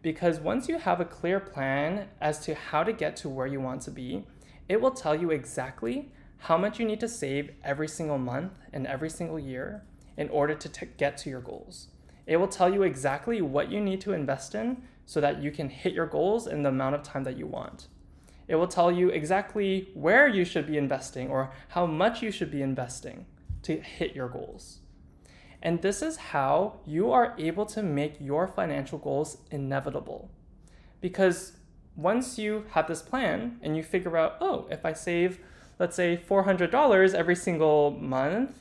Because 0.02 0.40
once 0.40 0.68
you 0.68 0.80
have 0.80 1.00
a 1.00 1.06
clear 1.06 1.40
plan 1.40 2.08
as 2.20 2.40
to 2.46 2.56
how 2.56 2.84
to 2.84 2.92
get 2.92 3.16
to 3.18 3.30
where 3.30 3.48
you 3.48 3.62
want 3.62 3.82
to 3.84 3.92
be, 3.92 4.26
it 4.68 4.82
will 4.82 4.92
tell 4.92 5.16
you 5.16 5.32
exactly 5.32 6.12
how 6.40 6.58
much 6.58 6.80
you 6.80 6.86
need 6.86 7.00
to 7.02 7.08
save 7.08 7.52
every 7.64 7.88
single 7.88 8.18
month 8.18 8.54
and 8.74 8.88
every 8.88 9.10
single 9.10 9.40
year 9.40 9.84
in 10.18 10.30
order 10.30 10.56
to 10.56 10.70
t- 10.70 10.88
get 10.98 11.18
to 11.18 11.30
your 11.30 11.42
goals. 11.42 11.88
It 12.26 12.38
will 12.38 12.48
tell 12.48 12.74
you 12.74 12.84
exactly 12.84 13.42
what 13.42 13.72
you 13.72 13.82
need 13.82 14.02
to 14.02 14.14
invest 14.14 14.56
in 14.56 14.84
so 15.06 15.20
that 15.20 15.42
you 15.42 15.52
can 15.52 15.70
hit 15.70 15.94
your 15.94 16.06
goals 16.06 16.48
in 16.48 16.64
the 16.64 16.70
amount 16.70 16.96
of 16.96 17.04
time 17.04 17.24
that 17.26 17.38
you 17.38 17.48
want. 17.48 17.88
It 18.48 18.56
will 18.56 18.68
tell 18.68 18.92
you 18.92 19.10
exactly 19.10 19.90
where 19.94 20.28
you 20.28 20.46
should 20.46 20.68
be 20.68 20.78
investing 20.78 21.30
or 21.30 21.52
how 21.70 21.86
much 21.86 22.22
you 22.22 22.32
should 22.32 22.52
be 22.52 22.62
investing 22.62 23.26
to 23.64 23.80
hit 23.80 24.16
your 24.16 24.30
goals. 24.30 24.80
And 25.62 25.82
this 25.82 26.02
is 26.02 26.18
how 26.18 26.80
you 26.86 27.12
are 27.12 27.36
able 27.38 27.66
to 27.68 27.82
make 27.82 28.18
your 28.20 28.48
financial 28.48 28.98
goals 28.98 29.38
inevitable. 29.50 30.30
Because 31.00 31.54
once 31.96 32.38
you 32.38 32.66
have 32.72 32.88
this 32.88 33.02
plan 33.02 33.60
and 33.62 33.78
you 33.78 33.84
figure 33.84 34.18
out, 34.18 34.36
oh, 34.42 34.68
if 34.70 34.86
I 34.86 34.92
save, 34.92 35.40
let's 35.80 35.96
say, 35.96 36.18
$400 36.18 37.14
every 37.14 37.36
single 37.36 37.92
month 37.92 38.60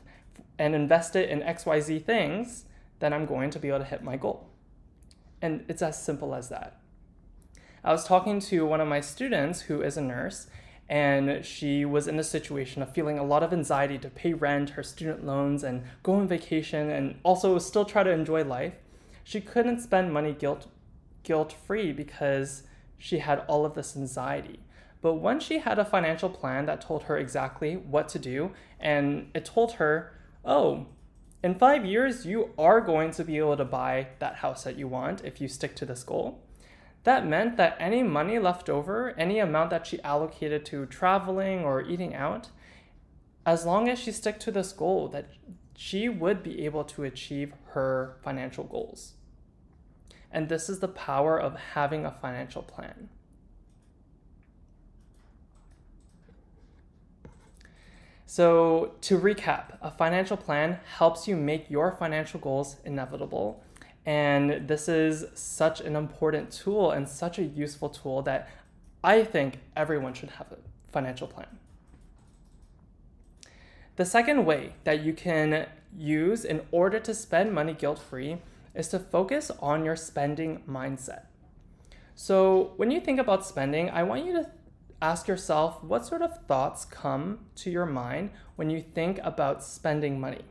and 0.59 0.75
invest 0.75 1.17
it 1.17 1.29
in 1.29 1.41
XYZ 1.41 2.05
things, 2.05 2.65
then 3.01 3.13
I'm 3.13 3.27
going 3.27 3.51
to 3.51 3.59
be 3.59 3.69
able 3.69 3.81
to 3.81 3.85
hit 3.85 4.03
my 4.03 4.17
goal. 4.17 4.49
And 5.41 5.65
it's 5.69 5.83
as 5.83 6.03
simple 6.03 6.35
as 6.35 6.49
that. 6.51 6.81
I 7.85 7.91
was 7.91 8.05
talking 8.05 8.39
to 8.41 8.65
one 8.65 8.81
of 8.81 8.87
my 8.87 9.01
students 9.01 9.63
who 9.63 9.83
is 9.83 9.97
a 9.97 10.03
nurse, 10.03 10.47
and 10.89 11.45
she 11.45 11.85
was 11.85 12.07
in 12.07 12.19
a 12.19 12.25
situation 12.25 12.81
of 12.81 12.93
feeling 12.93 13.19
a 13.19 13.25
lot 13.25 13.43
of 13.43 13.53
anxiety 13.53 13.99
to 13.99 14.09
pay 14.09 14.35
rent, 14.35 14.71
her 14.71 14.85
student 14.85 15.27
loans, 15.27 15.65
and 15.65 15.83
go 16.05 16.15
on 16.15 16.29
vacation, 16.29 16.91
and 16.91 17.19
also 17.25 17.59
still 17.59 17.85
try 17.85 18.05
to 18.05 18.11
enjoy 18.11 18.45
life. 18.45 18.75
She 19.25 19.41
couldn't 19.41 19.81
spend 19.81 20.13
money 20.13 20.33
guilt 20.33 20.69
guilt 21.25 21.53
free 21.53 21.93
because 21.93 22.65
she 22.99 23.19
had 23.19 23.41
all 23.49 23.65
of 23.65 23.75
this 23.75 23.97
anxiety. 23.97 24.61
But 25.01 25.15
once 25.15 25.43
she 25.43 25.59
had 25.59 25.79
a 25.79 25.85
financial 25.85 26.29
plan 26.29 26.67
that 26.67 26.81
told 26.81 27.05
her 27.05 27.19
exactly 27.19 27.77
what 27.77 28.09
to 28.11 28.19
do, 28.19 28.53
and 28.79 29.29
it 29.35 29.45
told 29.45 29.73
her 29.73 30.13
oh, 30.45 30.87
in 31.43 31.57
five 31.57 31.85
years, 31.85 32.25
you 32.25 32.51
are 32.57 32.81
going 32.81 33.11
to 33.13 33.25
be 33.25 33.39
able 33.39 33.57
to 33.57 33.65
buy 33.65 34.09
that 34.21 34.37
house 34.37 34.65
that 34.65 34.79
you 34.79 34.87
want 34.87 35.25
if 35.25 35.41
you 35.41 35.49
stick 35.49 35.75
to 35.77 35.87
this 35.87 36.05
goal. 36.05 36.41
That 37.05 37.27
meant 37.27 37.57
that 37.57 37.77
any 37.81 38.05
money 38.05 38.39
left 38.39 38.69
over, 38.69 39.11
any 39.19 39.41
amount 39.41 39.71
that 39.71 39.87
she 39.87 40.01
allocated 40.03 40.65
to 40.67 40.87
traveling 40.87 41.65
or 41.65 41.83
eating 41.83 42.15
out, 42.15 42.51
as 43.45 43.67
long 43.67 43.89
as 43.89 43.99
she 43.99 44.13
stuck 44.13 44.39
to 44.41 44.53
this 44.53 44.73
goal, 44.73 45.09
that 45.09 45.31
she 45.77 46.09
would 46.09 46.45
be 46.45 46.65
able 46.65 46.85
to 46.85 47.03
achieve 47.03 47.55
her 47.71 48.19
financial 48.23 48.63
goals. 48.63 49.15
And 50.31 50.49
this 50.49 50.69
is 50.69 50.79
the 50.79 50.89
power 50.89 51.39
of 51.39 51.57
having 51.75 52.07
a 52.07 52.13
financial 52.13 52.63
plan. 52.63 53.09
So, 58.33 58.93
to 59.03 59.19
recap, 59.19 59.77
a 59.83 59.91
financial 59.91 60.39
plan 60.39 60.79
helps 60.97 61.29
you 61.29 61.37
make 61.37 61.69
your 61.69 61.93
financial 61.93 62.41
goals 62.41 62.77
inevitable. 62.83 63.63
And 64.07 64.67
this 64.67 64.89
is 64.89 65.27
such 65.35 65.83
an 65.83 65.95
important 65.97 66.51
tool 66.51 66.93
and 66.93 67.07
such 67.07 67.39
a 67.39 67.43
useful 67.43 67.91
tool 67.91 68.23
that 68.23 68.49
I 69.05 69.23
think 69.23 69.59
everyone 69.77 70.15
should 70.15 70.31
have 70.31 70.51
a 70.51 70.57
financial 70.91 71.27
plan. 71.27 71.59
The 73.97 74.07
second 74.07 74.47
way 74.47 74.77
that 74.85 75.03
you 75.03 75.13
can 75.13 75.67
use 75.95 76.47
in 76.47 76.63
order 76.71 76.99
to 77.01 77.13
spend 77.13 77.53
money 77.53 77.75
guilt 77.75 77.99
free 77.99 78.39
is 78.75 78.89
to 78.89 78.99
focus 78.99 79.51
on 79.61 79.85
your 79.85 79.97
spending 79.97 80.63
mindset. 80.67 81.27
So, 82.15 82.73
when 82.79 82.91
you 82.91 83.01
think 83.01 83.21
about 83.21 83.45
spending, 83.45 83.91
I 83.91 84.05
want 84.05 84.25
you 84.25 84.33
to 84.33 84.49
ask 85.03 85.27
yourself 85.27 85.83
what 85.83 86.07
sort 86.07 86.23
of 86.23 86.47
thoughts 86.47 86.85
come 86.85 87.41
to 87.57 87.71
your 87.71 87.85
mind 87.85 88.31
when 88.55 88.71
you 88.71 88.81
think 88.81 89.19
about 89.25 89.63
spending 89.63 90.21
money. 90.21 90.43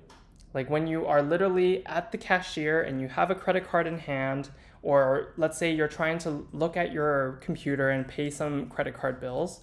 Like 0.53 0.69
when 0.69 0.85
you 0.85 1.05
are 1.05 1.21
literally 1.21 1.85
at 1.85 2.11
the 2.11 2.17
cashier 2.17 2.81
and 2.81 2.99
you 2.99 3.07
have 3.07 3.31
a 3.31 3.35
credit 3.35 3.67
card 3.67 3.87
in 3.87 3.97
hand, 3.97 4.49
or 4.83 5.33
let's 5.37 5.57
say 5.57 5.71
you're 5.71 5.87
trying 5.87 6.17
to 6.19 6.45
look 6.51 6.75
at 6.75 6.91
your 6.91 7.39
computer 7.41 7.89
and 7.89 8.05
pay 8.05 8.29
some 8.29 8.67
credit 8.67 8.93
card 8.93 9.21
bills, 9.21 9.61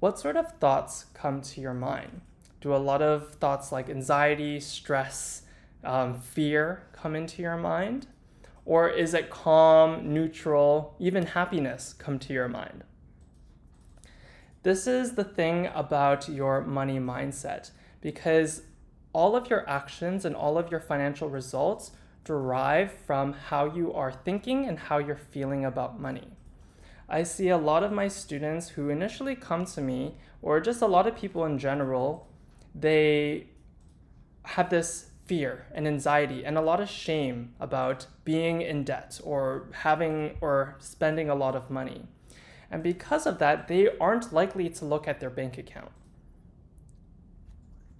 what 0.00 0.18
sort 0.18 0.36
of 0.36 0.50
thoughts 0.58 1.06
come 1.14 1.40
to 1.40 1.60
your 1.60 1.74
mind? 1.74 2.20
Do 2.60 2.74
a 2.74 2.76
lot 2.76 3.02
of 3.02 3.34
thoughts 3.36 3.70
like 3.70 3.88
anxiety, 3.88 4.58
stress, 4.58 5.42
um, 5.84 6.18
fear 6.18 6.82
come 6.92 7.14
into 7.14 7.40
your 7.40 7.56
mind? 7.56 8.08
Or 8.64 8.88
is 8.88 9.14
it 9.14 9.30
calm, 9.30 10.12
neutral, 10.12 10.96
even 10.98 11.26
happiness 11.26 11.92
come 11.92 12.18
to 12.18 12.32
your 12.32 12.48
mind? 12.48 12.82
This 14.64 14.86
is 14.86 15.12
the 15.12 15.24
thing 15.24 15.68
about 15.74 16.26
your 16.26 16.62
money 16.62 16.98
mindset 16.98 17.70
because 18.00 18.62
all 19.12 19.36
of 19.36 19.50
your 19.50 19.68
actions 19.68 20.24
and 20.24 20.34
all 20.34 20.56
of 20.56 20.70
your 20.70 20.80
financial 20.80 21.28
results 21.28 21.90
derive 22.24 22.90
from 22.90 23.34
how 23.34 23.66
you 23.66 23.92
are 23.92 24.10
thinking 24.10 24.66
and 24.66 24.78
how 24.78 24.96
you're 24.96 25.16
feeling 25.16 25.66
about 25.66 26.00
money. 26.00 26.28
I 27.10 27.24
see 27.24 27.50
a 27.50 27.58
lot 27.58 27.84
of 27.84 27.92
my 27.92 28.08
students 28.08 28.70
who 28.70 28.88
initially 28.88 29.36
come 29.36 29.66
to 29.66 29.82
me, 29.82 30.14
or 30.40 30.60
just 30.60 30.80
a 30.80 30.86
lot 30.86 31.06
of 31.06 31.14
people 31.14 31.44
in 31.44 31.58
general, 31.58 32.26
they 32.74 33.48
have 34.44 34.70
this 34.70 35.10
fear 35.26 35.66
and 35.74 35.86
anxiety 35.86 36.42
and 36.42 36.56
a 36.56 36.62
lot 36.62 36.80
of 36.80 36.88
shame 36.88 37.52
about 37.60 38.06
being 38.24 38.62
in 38.62 38.82
debt 38.84 39.20
or 39.22 39.68
having 39.72 40.38
or 40.40 40.76
spending 40.78 41.28
a 41.28 41.34
lot 41.34 41.54
of 41.54 41.68
money. 41.68 42.06
And 42.74 42.82
because 42.82 43.24
of 43.24 43.38
that, 43.38 43.68
they 43.68 43.88
aren't 44.00 44.32
likely 44.32 44.68
to 44.68 44.84
look 44.84 45.06
at 45.06 45.20
their 45.20 45.30
bank 45.30 45.58
account. 45.58 45.92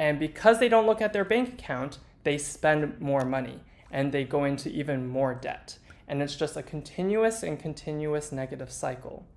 And 0.01 0.19
because 0.19 0.59
they 0.59 0.69
don't 0.69 0.85
look 0.85 1.01
at 1.01 1.13
their 1.13 1.25
bank 1.25 1.51
account, 1.51 2.01
they 2.25 2.39
spend 2.39 3.01
more 3.01 3.25
money 3.25 3.61
and 3.93 4.11
they 4.11 4.25
go 4.25 4.43
into 4.43 4.69
even 4.69 5.07
more 5.07 5.33
debt. 5.33 5.79
And 6.09 6.21
it's 6.21 6.35
just 6.35 6.57
a 6.57 6.63
continuous 6.65 7.45
and 7.45 7.57
continuous 7.57 8.33
negative 8.33 8.73
cycle. 8.73 9.29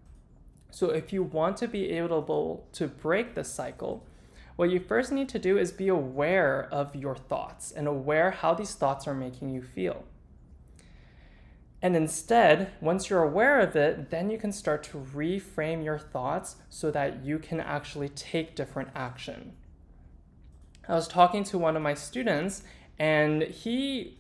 So, 0.72 0.90
if 0.90 1.14
you 1.14 1.22
want 1.22 1.58
to 1.58 1.68
be 1.68 1.92
able 1.92 2.68
to 2.74 2.88
break 2.88 3.36
this 3.36 3.54
cycle, 3.54 4.08
what 4.56 4.72
you 4.72 4.80
first 4.80 5.12
need 5.12 5.30
to 5.30 5.38
do 5.38 5.60
is 5.60 5.72
be 5.72 5.88
aware 5.88 6.68
of 6.72 6.96
your 6.96 7.16
thoughts 7.16 7.72
and 7.72 7.88
aware 7.88 8.32
how 8.32 8.56
these 8.56 8.74
thoughts 8.74 9.08
are 9.08 9.14
making 9.14 9.52
you 9.52 9.62
feel. 9.62 10.04
And 11.82 11.96
instead, 11.96 12.72
once 12.82 13.10
you're 13.10 13.24
aware 13.24 13.60
of 13.60 13.76
it, 13.76 14.10
then 14.10 14.30
you 14.30 14.38
can 14.38 14.52
start 14.52 14.84
to 14.86 14.98
reframe 14.98 15.84
your 15.84 16.00
thoughts 16.00 16.56
so 16.70 16.90
that 16.92 17.24
you 17.24 17.38
can 17.38 17.60
actually 17.60 18.10
take 18.10 18.56
different 18.56 18.90
action. 18.96 19.54
I 20.88 20.96
was 20.96 21.08
talking 21.08 21.44
to 21.46 21.58
one 21.58 21.76
of 21.76 21.84
my 21.84 21.94
students, 21.94 22.64
and 22.98 23.44
he 23.44 24.18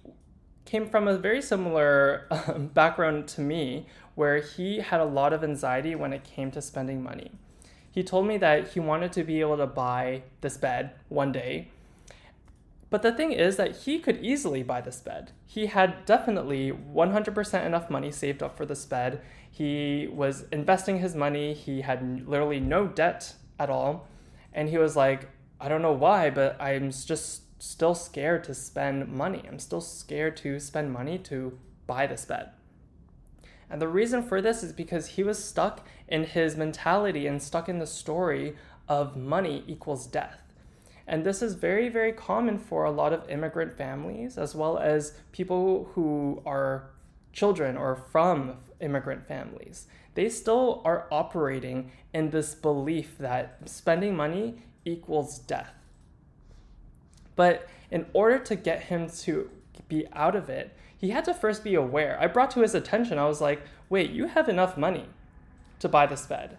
came 0.65 0.87
from 0.87 1.07
a 1.07 1.17
very 1.17 1.41
similar 1.41 2.27
um, 2.29 2.67
background 2.73 3.27
to 3.29 3.41
me, 3.41 3.87
where 4.13 4.39
he 4.39 4.79
had 4.79 4.99
a 4.99 5.05
lot 5.05 5.33
of 5.33 5.43
anxiety 5.43 5.95
when 5.95 6.13
it 6.13 6.23
came 6.23 6.51
to 6.51 6.61
spending 6.61 7.01
money. 7.01 7.31
He 7.89 8.03
told 8.03 8.27
me 8.27 8.37
that 8.37 8.69
he 8.69 8.79
wanted 8.79 9.11
to 9.13 9.23
be 9.23 9.39
able 9.39 9.57
to 9.57 9.65
buy 9.65 10.23
this 10.41 10.57
bed 10.57 10.91
one 11.09 11.31
day. 11.31 11.69
But 12.89 13.01
the 13.01 13.11
thing 13.11 13.33
is 13.33 13.57
that 13.57 13.75
he 13.77 13.99
could 13.99 14.23
easily 14.23 14.63
buy 14.63 14.81
this 14.81 15.01
bed. 15.01 15.31
He 15.45 15.65
had 15.65 16.05
definitely 16.05 16.71
100% 16.71 17.65
enough 17.65 17.89
money 17.89 18.11
saved 18.11 18.41
up 18.41 18.55
for 18.55 18.65
this 18.65 18.85
bed. 18.85 19.21
He 19.51 20.07
was 20.07 20.45
investing 20.51 20.99
his 20.99 21.13
money. 21.13 21.53
He 21.53 21.81
had 21.81 22.27
literally 22.27 22.61
no 22.61 22.87
debt 22.87 23.33
at 23.59 23.69
all. 23.69 24.07
And 24.53 24.69
he 24.69 24.77
was 24.77 24.95
like, 24.95 25.29
I 25.59 25.67
don't 25.67 25.81
know 25.81 25.91
why, 25.91 26.29
but 26.29 26.61
I'm 26.61 26.91
just 26.91 27.61
still 27.61 27.95
scared 27.95 28.43
to 28.45 28.53
spend 28.53 29.09
money. 29.09 29.43
I'm 29.47 29.59
still 29.59 29.81
scared 29.81 30.37
to 30.37 30.59
spend 30.59 30.93
money 30.93 31.17
to 31.19 31.57
buy 31.87 32.07
this 32.07 32.23
bed. 32.23 32.51
And 33.69 33.81
the 33.81 33.87
reason 33.87 34.23
for 34.23 34.41
this 34.41 34.63
is 34.63 34.71
because 34.71 35.07
he 35.07 35.23
was 35.23 35.43
stuck 35.43 35.85
in 36.07 36.23
his 36.23 36.55
mentality 36.55 37.27
and 37.27 37.41
stuck 37.41 37.67
in 37.67 37.79
the 37.79 37.87
story 37.87 38.55
of 38.87 39.17
money 39.17 39.63
equals 39.67 40.07
death. 40.07 40.46
And 41.07 41.25
this 41.25 41.41
is 41.41 41.53
very, 41.53 41.87
very 41.87 42.11
common 42.11 42.59
for 42.59 42.83
a 42.83 42.91
lot 42.91 43.13
of 43.13 43.29
immigrant 43.29 43.77
families, 43.77 44.37
as 44.37 44.53
well 44.53 44.77
as 44.77 45.13
people 45.31 45.89
who 45.93 46.41
are 46.45 46.89
children 47.31 47.77
or 47.77 47.95
from 47.95 48.57
immigrant 48.81 49.25
families. 49.25 49.87
They 50.15 50.27
still 50.27 50.81
are 50.83 51.07
operating 51.11 51.91
in 52.13 52.31
this 52.31 52.55
belief 52.55 53.17
that 53.19 53.69
spending 53.69 54.15
money 54.15 54.63
equals 54.83 55.39
death. 55.39 55.73
But 57.35 57.67
in 57.91 58.07
order 58.13 58.39
to 58.39 58.55
get 58.55 58.83
him 58.83 59.09
to 59.09 59.49
be 59.87 60.07
out 60.11 60.35
of 60.35 60.49
it, 60.49 60.75
he 60.97 61.11
had 61.11 61.23
to 61.25 61.33
first 61.33 61.63
be 61.63 61.75
aware. 61.75 62.17
I 62.19 62.27
brought 62.27 62.51
to 62.51 62.61
his 62.61 62.73
attention, 62.73 63.19
I 63.19 63.27
was 63.27 63.39
like, 63.39 63.61
wait, 63.89 64.09
you 64.09 64.27
have 64.27 64.49
enough 64.49 64.75
money 64.75 65.05
to 65.79 65.87
buy 65.87 66.07
this 66.07 66.25
bed, 66.25 66.57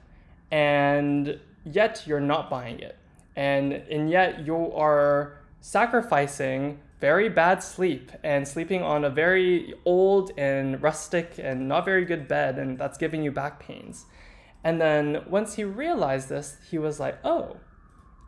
and 0.51 1.41
yet 1.65 2.05
you're 2.07 2.21
not 2.21 2.49
buying 2.49 2.79
it. 2.79 2.97
And, 3.39 3.73
and 3.73 4.11
yet 4.11 4.45
you 4.45 4.73
are 4.73 5.39
sacrificing 5.61 6.81
very 7.01 7.29
bad 7.29 7.63
sleep 7.63 8.11
and 8.25 8.49
sleeping 8.49 8.83
on 8.83 9.05
a 9.05 9.11
very 9.11 9.75
old 9.85 10.33
and 10.37 10.83
rustic 10.83 11.39
and 11.39 11.69
not 11.69 11.85
very 11.85 12.05
good 12.05 12.27
bed, 12.27 12.59
and 12.59 12.77
that's 12.77 12.99
giving 12.99 13.23
you 13.23 13.31
back 13.31 13.61
pains. 13.61 14.07
And 14.65 14.81
then 14.81 15.23
once 15.29 15.55
he 15.55 15.63
realized 15.63 16.29
this, 16.29 16.57
he 16.69 16.79
was 16.79 16.99
like, 16.99 17.17
oh. 17.23 17.59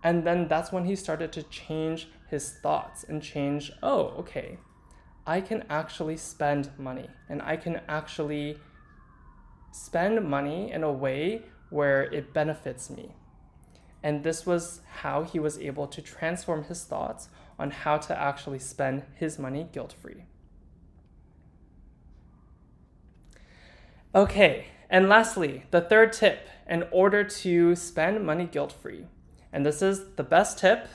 And 0.05 0.25
then 0.25 0.46
that's 0.46 0.70
when 0.70 0.85
he 0.85 0.94
started 0.94 1.33
to 1.33 1.42
change 1.42 2.07
his 2.29 2.53
thoughts 2.62 3.03
and 3.03 3.20
change, 3.20 3.73
oh, 3.83 4.14
okay, 4.20 4.59
I 5.27 5.40
can 5.40 5.64
actually 5.68 6.18
spend 6.18 6.70
money 6.79 7.09
and 7.29 7.42
I 7.42 7.57
can 7.57 7.81
actually 7.88 8.59
spend 9.73 10.25
money 10.25 10.70
in 10.70 10.85
a 10.85 10.92
way 10.92 11.42
where 11.70 12.05
it 12.05 12.33
benefits 12.33 12.90
me. 12.90 13.16
And 14.02 14.24
this 14.24 14.46
was 14.46 14.80
how 15.00 15.24
he 15.24 15.38
was 15.38 15.58
able 15.58 15.86
to 15.88 16.00
transform 16.00 16.64
his 16.64 16.84
thoughts 16.84 17.28
on 17.58 17.70
how 17.70 17.98
to 17.98 18.18
actually 18.18 18.58
spend 18.58 19.02
his 19.14 19.38
money 19.38 19.68
guilt 19.70 19.92
free. 19.92 20.24
Okay, 24.14 24.66
and 24.88 25.08
lastly, 25.08 25.64
the 25.70 25.80
third 25.80 26.12
tip 26.12 26.48
in 26.68 26.84
order 26.90 27.22
to 27.22 27.76
spend 27.76 28.24
money 28.24 28.46
guilt 28.46 28.72
free. 28.72 29.06
And 29.52 29.64
this 29.64 29.82
is 29.82 30.14
the 30.16 30.24
best 30.24 30.58
tip. 30.58 30.88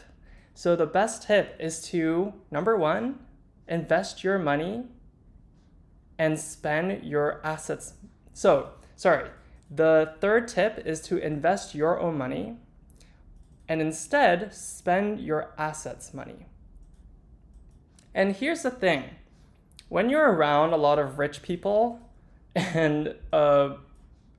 So, 0.53 0.75
the 0.75 0.85
best 0.85 1.23
tip 1.23 1.55
is 1.59 1.81
to 1.89 2.33
number 2.49 2.75
one, 2.75 3.19
invest 3.67 4.23
your 4.23 4.37
money 4.37 4.85
and 6.17 6.39
spend 6.39 7.03
your 7.03 7.41
assets. 7.45 7.93
So, 8.33 8.69
sorry, 8.95 9.29
the 9.69 10.15
third 10.19 10.47
tip 10.47 10.81
is 10.85 11.01
to 11.01 11.17
invest 11.17 11.75
your 11.75 11.99
own 11.99 12.17
money 12.17 12.57
and 13.67 13.81
instead 13.81 14.53
spend 14.53 15.19
your 15.19 15.53
assets' 15.57 16.13
money. 16.13 16.45
And 18.13 18.35
here's 18.35 18.63
the 18.63 18.71
thing 18.71 19.03
when 19.89 20.09
you're 20.09 20.31
around 20.31 20.73
a 20.73 20.77
lot 20.77 20.99
of 20.99 21.19
rich 21.19 21.41
people, 21.41 21.99
and 22.55 23.15
uh, 23.33 23.75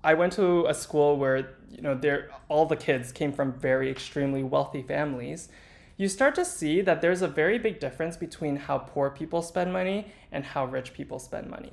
I 0.02 0.14
went 0.14 0.32
to 0.34 0.66
a 0.66 0.74
school 0.74 1.16
where 1.16 1.56
you 1.70 1.82
know 1.82 2.00
all 2.48 2.66
the 2.66 2.76
kids 2.76 3.12
came 3.12 3.32
from 3.32 3.52
very 3.52 3.90
extremely 3.90 4.42
wealthy 4.42 4.82
families 4.82 5.48
you 5.96 6.08
start 6.08 6.34
to 6.34 6.44
see 6.44 6.82
that 6.82 7.00
there's 7.00 7.22
a 7.22 7.28
very 7.28 7.58
big 7.58 7.80
difference 7.80 8.16
between 8.16 8.56
how 8.56 8.78
poor 8.78 9.10
people 9.10 9.40
spend 9.40 9.72
money 9.72 10.12
and 10.30 10.44
how 10.44 10.66
rich 10.66 10.92
people 10.92 11.18
spend 11.18 11.48
money. 11.48 11.72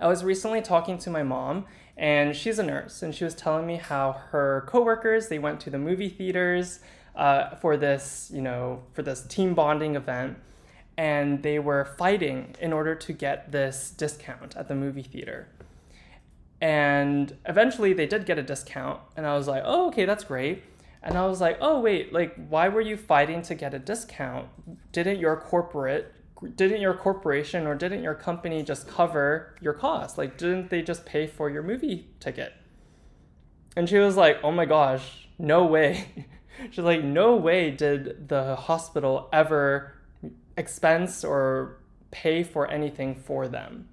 I 0.00 0.06
was 0.06 0.24
recently 0.24 0.62
talking 0.62 0.98
to 0.98 1.10
my 1.10 1.22
mom, 1.22 1.66
and 1.96 2.34
she's 2.34 2.58
a 2.58 2.62
nurse, 2.62 3.02
and 3.02 3.14
she 3.14 3.24
was 3.24 3.34
telling 3.34 3.66
me 3.66 3.76
how 3.76 4.12
her 4.30 4.64
coworkers 4.68 5.28
they 5.28 5.38
went 5.38 5.60
to 5.60 5.70
the 5.70 5.78
movie 5.78 6.08
theaters 6.08 6.80
uh, 7.16 7.56
for 7.56 7.76
this, 7.76 8.30
you 8.32 8.40
know, 8.40 8.82
for 8.92 9.02
this 9.02 9.22
team 9.22 9.54
bonding 9.54 9.96
event, 9.96 10.38
and 10.96 11.42
they 11.42 11.58
were 11.58 11.84
fighting 11.84 12.54
in 12.60 12.72
order 12.72 12.94
to 12.94 13.12
get 13.12 13.50
this 13.50 13.90
discount 13.90 14.56
at 14.56 14.68
the 14.68 14.74
movie 14.74 15.02
theater. 15.02 15.48
And 16.60 17.36
eventually, 17.46 17.92
they 17.92 18.06
did 18.06 18.26
get 18.26 18.38
a 18.38 18.42
discount, 18.42 19.00
and 19.16 19.26
I 19.26 19.36
was 19.36 19.48
like, 19.48 19.62
"Oh, 19.64 19.88
okay, 19.88 20.04
that's 20.04 20.24
great." 20.24 20.62
And 21.02 21.16
I 21.16 21.26
was 21.26 21.40
like, 21.40 21.58
oh, 21.60 21.80
wait, 21.80 22.12
like, 22.12 22.34
why 22.48 22.68
were 22.68 22.80
you 22.80 22.96
fighting 22.96 23.42
to 23.42 23.54
get 23.54 23.72
a 23.72 23.78
discount? 23.78 24.48
Didn't 24.92 25.20
your 25.20 25.36
corporate, 25.36 26.12
didn't 26.54 26.80
your 26.80 26.94
corporation 26.94 27.66
or 27.66 27.74
didn't 27.74 28.02
your 28.02 28.14
company 28.14 28.62
just 28.62 28.88
cover 28.88 29.56
your 29.60 29.72
costs? 29.72 30.18
Like, 30.18 30.38
didn't 30.38 30.70
they 30.70 30.82
just 30.82 31.04
pay 31.04 31.26
for 31.26 31.50
your 31.50 31.62
movie 31.62 32.08
ticket? 32.20 32.52
And 33.76 33.88
she 33.88 33.98
was 33.98 34.16
like, 34.16 34.38
oh 34.42 34.52
my 34.52 34.64
gosh, 34.64 35.28
no 35.38 35.64
way. 35.64 36.26
She's 36.70 36.84
like, 36.84 37.04
no 37.04 37.36
way 37.36 37.70
did 37.70 38.28
the 38.28 38.56
hospital 38.56 39.28
ever 39.32 39.94
expense 40.56 41.24
or 41.24 41.78
pay 42.10 42.42
for 42.42 42.68
anything 42.68 43.14
for 43.14 43.46
them. 43.46 43.88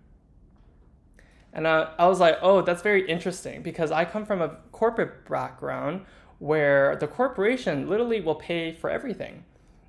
And 1.53 1.67
I, 1.67 1.93
I 1.97 2.08
was 2.08 2.19
like, 2.19 2.38
oh, 2.41 2.62
that's 2.62 2.81
very 2.81 3.08
interesting 3.08 3.62
because 3.62 3.91
I 3.91 4.03
come 4.05 4.25
from 4.25 4.41
a 4.41 4.58
corporate 4.71 5.27
background 5.29 6.05
where 6.39 6.95
the 6.97 7.08
corporation 7.08 7.88
literally 7.88 8.19
will 8.19 8.36
pay 8.36 8.73
for 8.73 8.89
everything. 8.89 9.45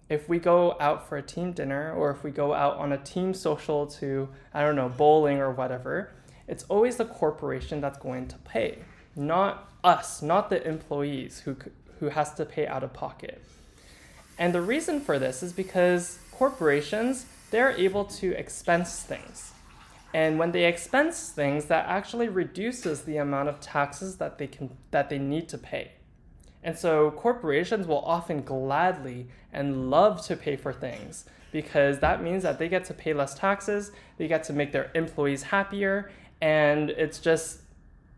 If 0.09 0.29
we 0.29 0.39
go 0.39 0.77
out 0.79 1.09
for 1.09 1.17
a 1.17 1.23
team 1.23 1.53
dinner 1.53 1.93
or 1.93 2.11
if 2.11 2.23
we 2.23 2.31
go 2.31 2.55
out 2.55 2.77
on 2.77 2.93
a 2.93 2.99
team 2.99 3.35
social 3.35 3.87
to, 3.89 4.29
I 4.55 4.63
don't 4.63 4.77
know, 4.77 4.89
bowling 4.89 5.39
or 5.39 5.51
whatever, 5.51 6.13
it's 6.47 6.65
always 6.69 6.97
the 6.97 7.05
corporation 7.05 7.81
that's 7.81 7.99
going 7.99 8.29
to 8.29 8.39
pay, 8.39 8.79
not 9.17 9.69
us, 9.83 10.23
not 10.23 10.49
the 10.49 10.67
employees 10.67 11.41
who, 11.41 11.57
who 11.99 12.11
has 12.11 12.33
to 12.35 12.45
pay 12.45 12.67
out 12.67 12.85
of 12.85 12.93
pocket. 12.93 13.43
And 14.39 14.55
the 14.55 14.63
reason 14.63 15.01
for 15.01 15.19
this 15.19 15.43
is 15.43 15.53
because 15.53 16.19
corporations, 16.31 17.27
they're 17.51 17.73
able 17.73 18.05
to 18.05 18.33
expense 18.33 19.03
things. 19.03 19.53
And 20.15 20.39
when 20.39 20.53
they 20.53 20.65
expense 20.67 21.31
things, 21.31 21.67
that 21.67 21.87
actually 21.87 22.29
reduces 22.29 23.03
the 23.03 23.17
amount 23.17 23.49
of 23.49 23.61
taxes 23.61 24.17
that 24.17 24.39
they 24.39 24.47
can 24.47 24.71
that 24.91 25.11
they 25.11 25.19
need 25.19 25.49
to 25.51 25.59
pay. 25.59 25.93
And 26.63 26.77
so 26.77 27.11
corporations 27.13 27.87
will 27.87 28.01
often 28.05 28.43
gladly 28.43 29.29
and 29.53 29.91
love 29.91 30.25
to 30.27 30.37
pay 30.37 30.57
for 30.57 30.73
things 30.73 31.25
because 31.53 32.01
that 32.01 32.23
means 32.23 32.43
that 32.43 32.59
they 32.59 32.69
get 32.69 32.85
to 32.85 32.95
pay 32.95 33.15
less 33.15 33.35
taxes, 33.35 33.93
they 34.19 34.29
get 34.29 34.45
to 34.45 34.53
make 34.53 34.73
their 34.73 34.91
employees 34.95 35.45
happier, 35.45 36.11
and 36.41 36.91
it's 36.91 37.19
just, 37.19 37.61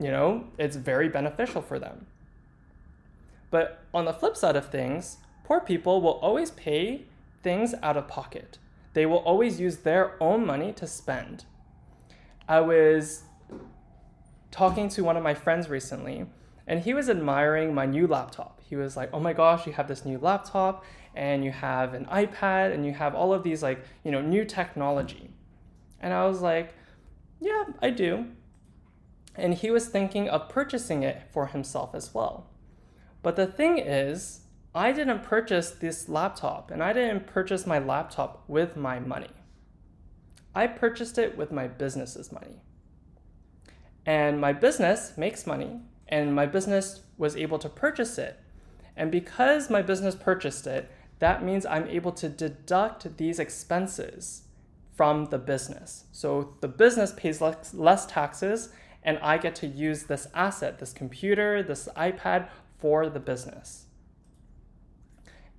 you 0.01 0.11
know, 0.11 0.45
it's 0.59 0.77
very 0.77 1.09
beneficial 1.09 1.63
for 1.63 1.79
them. 1.79 2.07
But 3.51 3.85
on 3.95 4.07
the 4.07 4.13
flip 4.13 4.37
side 4.37 4.57
of 4.57 4.71
things, 4.71 5.19
poor 5.45 5.61
people 5.61 6.01
will 6.01 6.19
always 6.21 6.51
pay 6.51 7.05
things 7.43 7.75
out 7.83 7.97
of 7.97 8.09
pocket. 8.09 8.59
They 8.95 9.07
will 9.07 9.19
always 9.19 9.61
use 9.61 9.79
their 9.79 10.21
own 10.23 10.45
money 10.45 10.73
to 10.73 10.87
spend. 10.87 11.45
I 12.49 12.61
was 12.61 13.23
talking 14.51 14.89
to 14.91 15.05
one 15.05 15.17
of 15.17 15.23
my 15.23 15.35
friends 15.35 15.69
recently, 15.69 16.27
and 16.69 16.83
he 16.83 16.93
was 16.93 17.09
admiring 17.09 17.75
my 17.75 17.87
new 17.87 18.07
laptop. 18.07 18.61
He 18.63 18.77
was 18.77 18.97
like, 18.97 19.09
"Oh 19.13 19.19
my 19.19 19.33
gosh, 19.33 19.67
you 19.67 19.73
have 19.73 19.89
this 19.89 20.05
new 20.05 20.19
laptop, 20.19 20.85
and 21.15 21.43
you 21.43 21.51
have 21.51 21.95
an 21.95 22.05
iPad, 22.05 22.73
and 22.75 22.85
you 22.85 22.93
have 22.93 23.15
all 23.15 23.33
of 23.33 23.43
these 23.43 23.63
like 23.63 23.83
you 24.05 24.13
know 24.13 24.21
new 24.21 24.45
technology." 24.45 25.31
And 25.99 26.13
I 26.13 26.27
was 26.27 26.43
like, 26.43 26.75
"Yeah, 27.41 27.65
I 27.83 27.91
do." 27.91 28.27
And 29.35 29.55
he 29.55 29.71
was 29.71 29.89
thinking 29.89 30.29
of 30.29 30.49
purchasing 30.51 31.03
it 31.03 31.23
for 31.33 31.47
himself 31.47 31.95
as 31.95 32.13
well. 32.13 32.51
But 33.23 33.37
the 33.37 33.47
thing 33.47 33.79
is, 33.79 34.41
I 34.75 34.93
didn't 34.93 35.23
purchase 35.23 35.71
this 35.71 36.09
laptop 36.09 36.71
and 36.71 36.83
I 36.83 36.93
didn't 36.93 37.27
purchase 37.27 37.67
my 37.67 37.79
laptop 37.79 38.45
with 38.49 38.77
my 38.77 38.99
money. 38.99 39.31
I 40.55 40.67
purchased 40.67 41.19
it 41.19 41.37
with 41.37 41.53
my 41.53 41.69
business's 41.69 42.33
money. 42.33 42.61
And 44.05 44.41
my 44.41 44.53
business 44.53 45.17
makes 45.17 45.47
money 45.47 45.81
and 46.09 46.35
my 46.35 46.47
business 46.47 47.01
was 47.17 47.37
able 47.37 47.59
to 47.59 47.69
purchase 47.69 48.19
it. 48.19 48.41
And 48.97 49.11
because 49.11 49.71
my 49.71 49.83
business 49.83 50.15
purchased 50.15 50.67
it, 50.67 50.91
that 51.19 51.45
means 51.45 51.67
I'm 51.67 51.87
able 51.89 52.13
to 52.13 52.29
deduct 52.29 53.17
these 53.17 53.39
expenses 53.39 54.43
from 54.95 55.27
the 55.27 55.39
business. 55.39 56.05
So 56.13 56.55
the 56.61 56.69
business 56.69 57.13
pays 57.17 57.41
less, 57.41 57.75
less 57.75 58.07
taxes 58.07 58.71
and 59.03 59.19
I 59.21 59.39
get 59.39 59.55
to 59.57 59.67
use 59.67 60.05
this 60.05 60.27
asset, 60.35 60.81
this 60.81 60.93
computer, 60.93 61.63
this 61.63 61.89
iPad 61.97 62.49
for 62.79 63.09
the 63.09 63.21
business. 63.21 63.87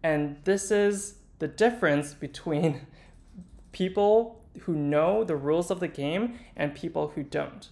And 0.04 0.38
this 0.44 0.72
is 0.72 1.16
the 1.40 1.48
difference 1.48 2.14
between 2.14 2.86
people 3.72 4.44
who 4.62 4.76
know 4.76 5.24
the 5.24 5.36
rules 5.36 5.72
of 5.72 5.80
the 5.80 5.88
game 5.88 6.38
and 6.56 6.76
people 6.76 7.14
who 7.16 7.24
don't. 7.24 7.70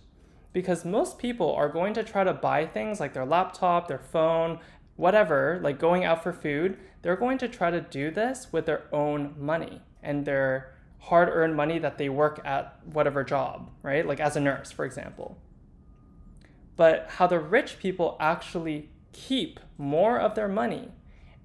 Because 0.58 0.84
most 0.84 1.20
people 1.20 1.54
are 1.54 1.70
going 1.70 1.94
to 1.94 2.04
try 2.04 2.24
to 2.24 2.34
buy 2.34 2.66
things 2.66 3.00
like 3.00 3.14
their 3.14 3.28
laptop, 3.28 3.88
their 3.88 4.00
phone, 4.00 4.58
whatever, 4.96 5.60
like 5.62 5.78
going 5.78 6.04
out 6.04 6.24
for 6.24 6.34
food, 6.34 6.80
they're 7.04 7.16
going 7.16 7.38
to 7.38 7.48
try 7.48 7.70
to 7.70 7.80
do 7.80 8.10
this 8.10 8.48
with 8.52 8.66
their 8.66 8.86
own 8.92 9.36
money 9.38 9.84
and 10.02 10.26
their 10.26 10.76
hard 10.98 11.30
earned 11.30 11.56
money 11.56 11.78
that 11.78 12.00
they 12.00 12.10
work 12.10 12.42
at 12.44 12.80
whatever 12.92 13.24
job, 13.24 13.70
right? 13.84 14.08
Like 14.08 14.20
as 14.20 14.36
a 14.36 14.40
nurse, 14.40 14.72
for 14.72 14.84
example. 14.84 15.38
But 16.76 17.06
how 17.08 17.28
the 17.28 17.40
rich 17.40 17.78
people 17.78 18.18
actually 18.20 18.90
keep 19.14 19.60
more 19.78 20.20
of 20.20 20.34
their 20.34 20.48
money 20.48 20.90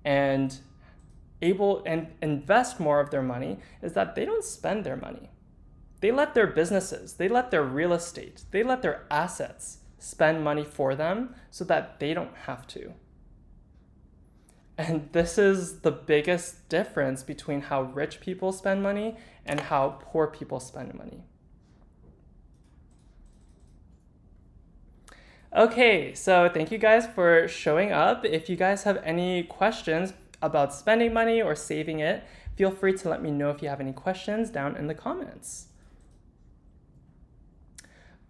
and 0.07 0.59
able 1.42 1.83
and 1.85 2.07
invest 2.22 2.81
more 2.81 2.98
of 2.98 3.11
their 3.11 3.20
money 3.20 3.59
is 3.83 3.92
that 3.92 4.14
they 4.14 4.25
don't 4.25 4.42
spend 4.42 4.85
their 4.85 4.96
money. 4.96 5.29
They 6.03 6.11
let 6.11 6.35
their 6.35 6.49
businesses, 6.49 7.15
they 7.15 7.29
let 7.29 7.53
their 7.53 7.62
real 7.62 7.93
estate, 7.93 8.43
they 8.51 8.65
let 8.65 8.83
their 8.83 9.07
assets 9.09 9.79
spend 10.01 10.43
money 10.43 10.65
for 10.65 10.97
them 10.97 11.37
so 11.49 11.65
that 11.67 12.01
they 12.01 12.12
don't 12.12 12.37
have 12.47 12.67
to. 12.69 12.95
And 14.77 15.09
this 15.12 15.38
is 15.38 15.83
the 15.83 15.93
biggest 15.93 16.69
difference 16.69 17.23
between 17.23 17.61
how 17.61 17.83
rich 17.83 18.21
people 18.21 18.51
spend 18.51 18.83
money 18.83 19.17
and 19.47 19.61
how 19.61 20.01
poor 20.01 20.27
people 20.27 20.59
spend 20.59 20.93
money. 20.95 21.23
Okay, 25.57 26.15
so 26.15 26.51
thank 26.53 26.73
you 26.73 26.79
guys 26.79 27.07
for 27.07 27.47
showing 27.47 27.93
up. 27.93 28.25
If 28.25 28.51
you 28.51 28.57
guys 28.57 28.83
have 28.83 29.01
any 29.05 29.45
questions 29.45 30.15
about 30.41 30.75
spending 30.75 31.12
money 31.12 31.41
or 31.41 31.55
saving 31.55 32.01
it, 32.01 32.25
feel 32.57 32.73
free 32.73 32.95
to 32.95 33.09
let 33.09 33.23
me 33.23 33.31
know 33.31 33.51
if 33.51 33.62
you 33.62 33.69
have 33.69 33.81
any 33.81 33.93
questions 33.93 34.51
down 34.51 34.75
in 34.75 34.88
the 34.88 34.95
comments. 34.95 35.69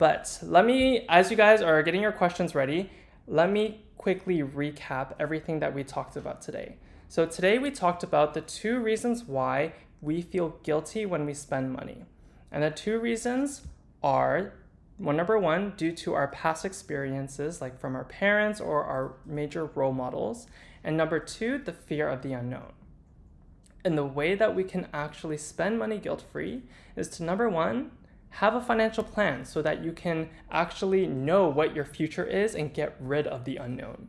But 0.02 0.40
let 0.42 0.66
me, 0.66 1.06
as 1.08 1.30
you 1.30 1.36
guys 1.36 1.62
are 1.62 1.80
getting 1.80 2.02
your 2.02 2.10
questions 2.10 2.56
ready, 2.56 2.90
let 3.28 3.52
me 3.52 3.84
quickly 3.96 4.42
recap 4.42 5.14
everything 5.20 5.60
that 5.60 5.72
we 5.72 5.84
talked 5.84 6.16
about 6.16 6.42
today. 6.42 6.74
So, 7.08 7.24
today 7.24 7.58
we 7.58 7.70
talked 7.70 8.02
about 8.02 8.34
the 8.34 8.40
two 8.40 8.80
reasons 8.80 9.22
why 9.22 9.74
we 10.00 10.20
feel 10.20 10.58
guilty 10.64 11.06
when 11.06 11.24
we 11.24 11.34
spend 11.34 11.72
money. 11.72 12.04
And 12.50 12.64
the 12.64 12.72
two 12.72 12.98
reasons 12.98 13.62
are 14.02 14.54
well, 14.98 15.14
number 15.14 15.38
one, 15.38 15.74
due 15.76 15.92
to 15.92 16.14
our 16.14 16.26
past 16.26 16.64
experiences, 16.64 17.60
like 17.60 17.78
from 17.78 17.94
our 17.94 18.02
parents 18.02 18.60
or 18.60 18.82
our 18.82 19.14
major 19.24 19.66
role 19.66 19.92
models. 19.92 20.48
And 20.82 20.96
number 20.96 21.20
two, 21.20 21.58
the 21.58 21.72
fear 21.72 22.08
of 22.08 22.22
the 22.22 22.32
unknown. 22.32 22.72
And 23.84 23.96
the 23.96 24.04
way 24.04 24.34
that 24.34 24.56
we 24.56 24.64
can 24.64 24.88
actually 24.92 25.38
spend 25.38 25.78
money 25.78 25.98
guilt 25.98 26.24
free 26.32 26.62
is 26.96 27.08
to 27.10 27.22
number 27.22 27.48
one, 27.48 27.92
have 28.32 28.54
a 28.54 28.60
financial 28.60 29.04
plan 29.04 29.44
so 29.44 29.60
that 29.60 29.84
you 29.84 29.92
can 29.92 30.30
actually 30.50 31.06
know 31.06 31.48
what 31.48 31.74
your 31.74 31.84
future 31.84 32.24
is 32.24 32.54
and 32.54 32.72
get 32.72 32.96
rid 32.98 33.26
of 33.26 33.44
the 33.44 33.56
unknown. 33.56 34.08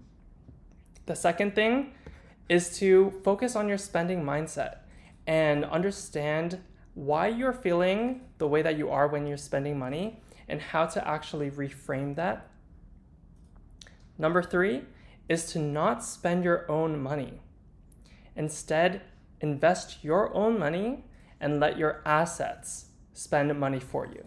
The 1.06 1.16
second 1.16 1.56
thing 1.56 1.94
is 2.48 2.78
to 2.80 3.12
focus 3.24 3.56
on 3.56 3.68
your 3.68 3.78
spending 3.78 4.24
mindset 4.24 4.78
and 5.28 5.66
understand 5.66 6.60
why 6.94 7.28
you're 7.28 7.54
feeling 7.54 8.22
the 8.38 8.48
way 8.48 8.62
that 8.62 8.78
you 8.78 8.90
are 8.90 9.08
when 9.08 9.28
you're 9.28 9.36
spending 9.36 9.78
money 9.78 10.22
and 10.48 10.62
how 10.62 10.86
to 10.86 11.06
actually 11.06 11.52
reframe 11.52 12.16
that. 12.16 12.50
Number 14.18 14.42
three 14.42 14.84
is 15.28 15.52
to 15.52 15.60
not 15.60 16.04
spend 16.04 16.46
your 16.46 16.70
own 16.72 17.02
money. 17.02 17.42
Instead, 18.38 19.02
invest 19.42 20.04
your 20.04 20.34
own 20.34 20.58
money 20.58 21.04
and 21.42 21.60
let 21.60 21.78
your 21.78 22.02
assets 22.06 22.86
spend 23.14 23.58
money 23.60 23.80
for 23.80 24.06
you. 24.08 24.26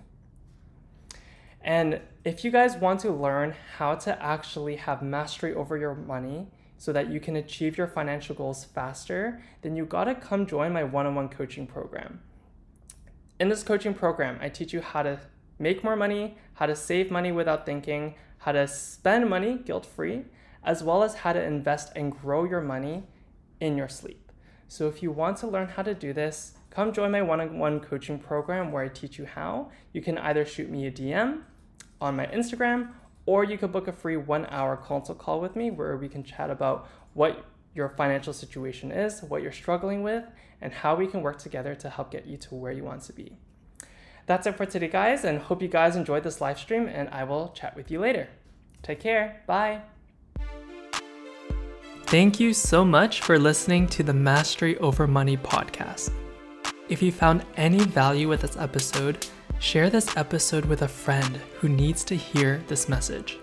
And 1.62 2.00
if 2.24 2.44
you 2.44 2.50
guys 2.50 2.76
want 2.76 3.00
to 3.00 3.10
learn 3.10 3.54
how 3.76 3.96
to 3.96 4.22
actually 4.22 4.76
have 4.76 5.02
mastery 5.02 5.52
over 5.54 5.76
your 5.76 5.94
money 5.94 6.46
so 6.78 6.92
that 6.92 7.10
you 7.10 7.18
can 7.18 7.36
achieve 7.36 7.76
your 7.76 7.88
financial 7.88 8.34
goals 8.34 8.64
faster, 8.64 9.42
then 9.62 9.74
you 9.74 9.84
gotta 9.84 10.14
come 10.14 10.46
join 10.46 10.72
my 10.72 10.84
one 10.84 11.06
on 11.06 11.14
one 11.14 11.28
coaching 11.28 11.66
program. 11.66 12.20
In 13.40 13.48
this 13.48 13.62
coaching 13.62 13.94
program, 13.94 14.38
I 14.40 14.48
teach 14.48 14.72
you 14.72 14.80
how 14.80 15.02
to 15.02 15.18
make 15.58 15.82
more 15.82 15.96
money, 15.96 16.36
how 16.54 16.66
to 16.66 16.76
save 16.76 17.10
money 17.10 17.32
without 17.32 17.66
thinking, 17.66 18.14
how 18.38 18.52
to 18.52 18.68
spend 18.68 19.28
money 19.28 19.58
guilt 19.58 19.84
free, 19.84 20.24
as 20.62 20.82
well 20.82 21.02
as 21.02 21.16
how 21.16 21.32
to 21.32 21.42
invest 21.42 21.92
and 21.96 22.12
grow 22.12 22.44
your 22.44 22.60
money 22.60 23.04
in 23.60 23.76
your 23.76 23.88
sleep. 23.88 24.30
So, 24.68 24.88
if 24.88 25.02
you 25.02 25.10
want 25.10 25.36
to 25.38 25.46
learn 25.46 25.68
how 25.68 25.82
to 25.82 25.94
do 25.94 26.12
this, 26.12 26.55
come 26.76 26.92
join 26.92 27.10
my 27.10 27.22
one 27.22 27.40
on 27.40 27.58
one 27.58 27.80
coaching 27.80 28.18
program 28.18 28.70
where 28.70 28.84
I 28.84 28.88
teach 28.88 29.18
you 29.18 29.24
how. 29.24 29.70
You 29.94 30.02
can 30.02 30.18
either 30.18 30.44
shoot 30.44 30.68
me 30.68 30.86
a 30.86 30.90
DM 30.90 31.40
on 32.02 32.16
my 32.16 32.26
Instagram 32.26 32.90
or 33.24 33.44
you 33.44 33.56
could 33.56 33.72
book 33.72 33.88
a 33.88 33.92
free 33.92 34.18
one 34.18 34.46
hour 34.50 34.76
consult 34.76 35.18
call 35.18 35.40
with 35.40 35.56
me 35.56 35.70
where 35.70 35.96
we 35.96 36.06
can 36.06 36.22
chat 36.22 36.50
about 36.50 36.86
what 37.14 37.46
your 37.74 37.88
financial 37.88 38.34
situation 38.34 38.92
is, 38.92 39.22
what 39.22 39.40
you're 39.40 39.52
struggling 39.52 40.02
with, 40.02 40.24
and 40.60 40.70
how 40.70 40.94
we 40.94 41.06
can 41.06 41.22
work 41.22 41.38
together 41.38 41.74
to 41.76 41.88
help 41.88 42.10
get 42.10 42.26
you 42.26 42.36
to 42.36 42.54
where 42.54 42.72
you 42.72 42.84
want 42.84 43.00
to 43.04 43.14
be. 43.14 43.38
That's 44.26 44.46
it 44.46 44.58
for 44.58 44.66
today, 44.66 44.88
guys, 44.88 45.24
and 45.24 45.38
hope 45.38 45.62
you 45.62 45.68
guys 45.68 45.96
enjoyed 45.96 46.24
this 46.24 46.42
live 46.42 46.58
stream, 46.58 46.88
and 46.88 47.08
I 47.08 47.24
will 47.24 47.52
chat 47.54 47.74
with 47.74 47.90
you 47.90 48.00
later. 48.00 48.28
Take 48.82 49.00
care. 49.00 49.42
Bye. 49.46 49.80
Thank 52.04 52.38
you 52.38 52.52
so 52.52 52.84
much 52.84 53.22
for 53.22 53.38
listening 53.38 53.86
to 53.88 54.02
the 54.02 54.14
Mastery 54.14 54.76
Over 54.78 55.06
Money 55.06 55.38
podcast. 55.38 56.12
If 56.88 57.02
you 57.02 57.10
found 57.10 57.44
any 57.56 57.80
value 57.80 58.28
with 58.28 58.42
this 58.42 58.56
episode, 58.56 59.26
share 59.58 59.90
this 59.90 60.16
episode 60.16 60.64
with 60.64 60.82
a 60.82 60.88
friend 60.88 61.40
who 61.58 61.68
needs 61.68 62.04
to 62.04 62.14
hear 62.14 62.62
this 62.68 62.88
message. 62.88 63.38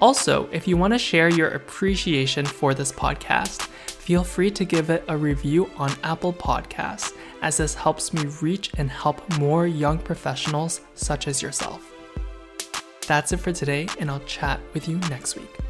Also, 0.00 0.48
if 0.52 0.68
you 0.68 0.76
want 0.76 0.92
to 0.92 0.98
share 0.98 1.28
your 1.28 1.48
appreciation 1.48 2.46
for 2.46 2.74
this 2.74 2.92
podcast, 2.92 3.62
feel 3.62 4.22
free 4.22 4.52
to 4.52 4.64
give 4.64 4.88
it 4.88 5.02
a 5.08 5.16
review 5.16 5.68
on 5.76 5.90
Apple 6.04 6.32
Podcasts, 6.32 7.12
as 7.42 7.56
this 7.56 7.74
helps 7.74 8.12
me 8.12 8.26
reach 8.40 8.70
and 8.78 8.88
help 8.88 9.36
more 9.40 9.66
young 9.66 9.98
professionals 9.98 10.82
such 10.94 11.26
as 11.26 11.42
yourself. 11.42 11.92
That's 13.08 13.32
it 13.32 13.38
for 13.38 13.52
today, 13.52 13.88
and 13.98 14.08
I'll 14.08 14.20
chat 14.20 14.60
with 14.74 14.88
you 14.88 14.98
next 15.10 15.34
week. 15.34 15.67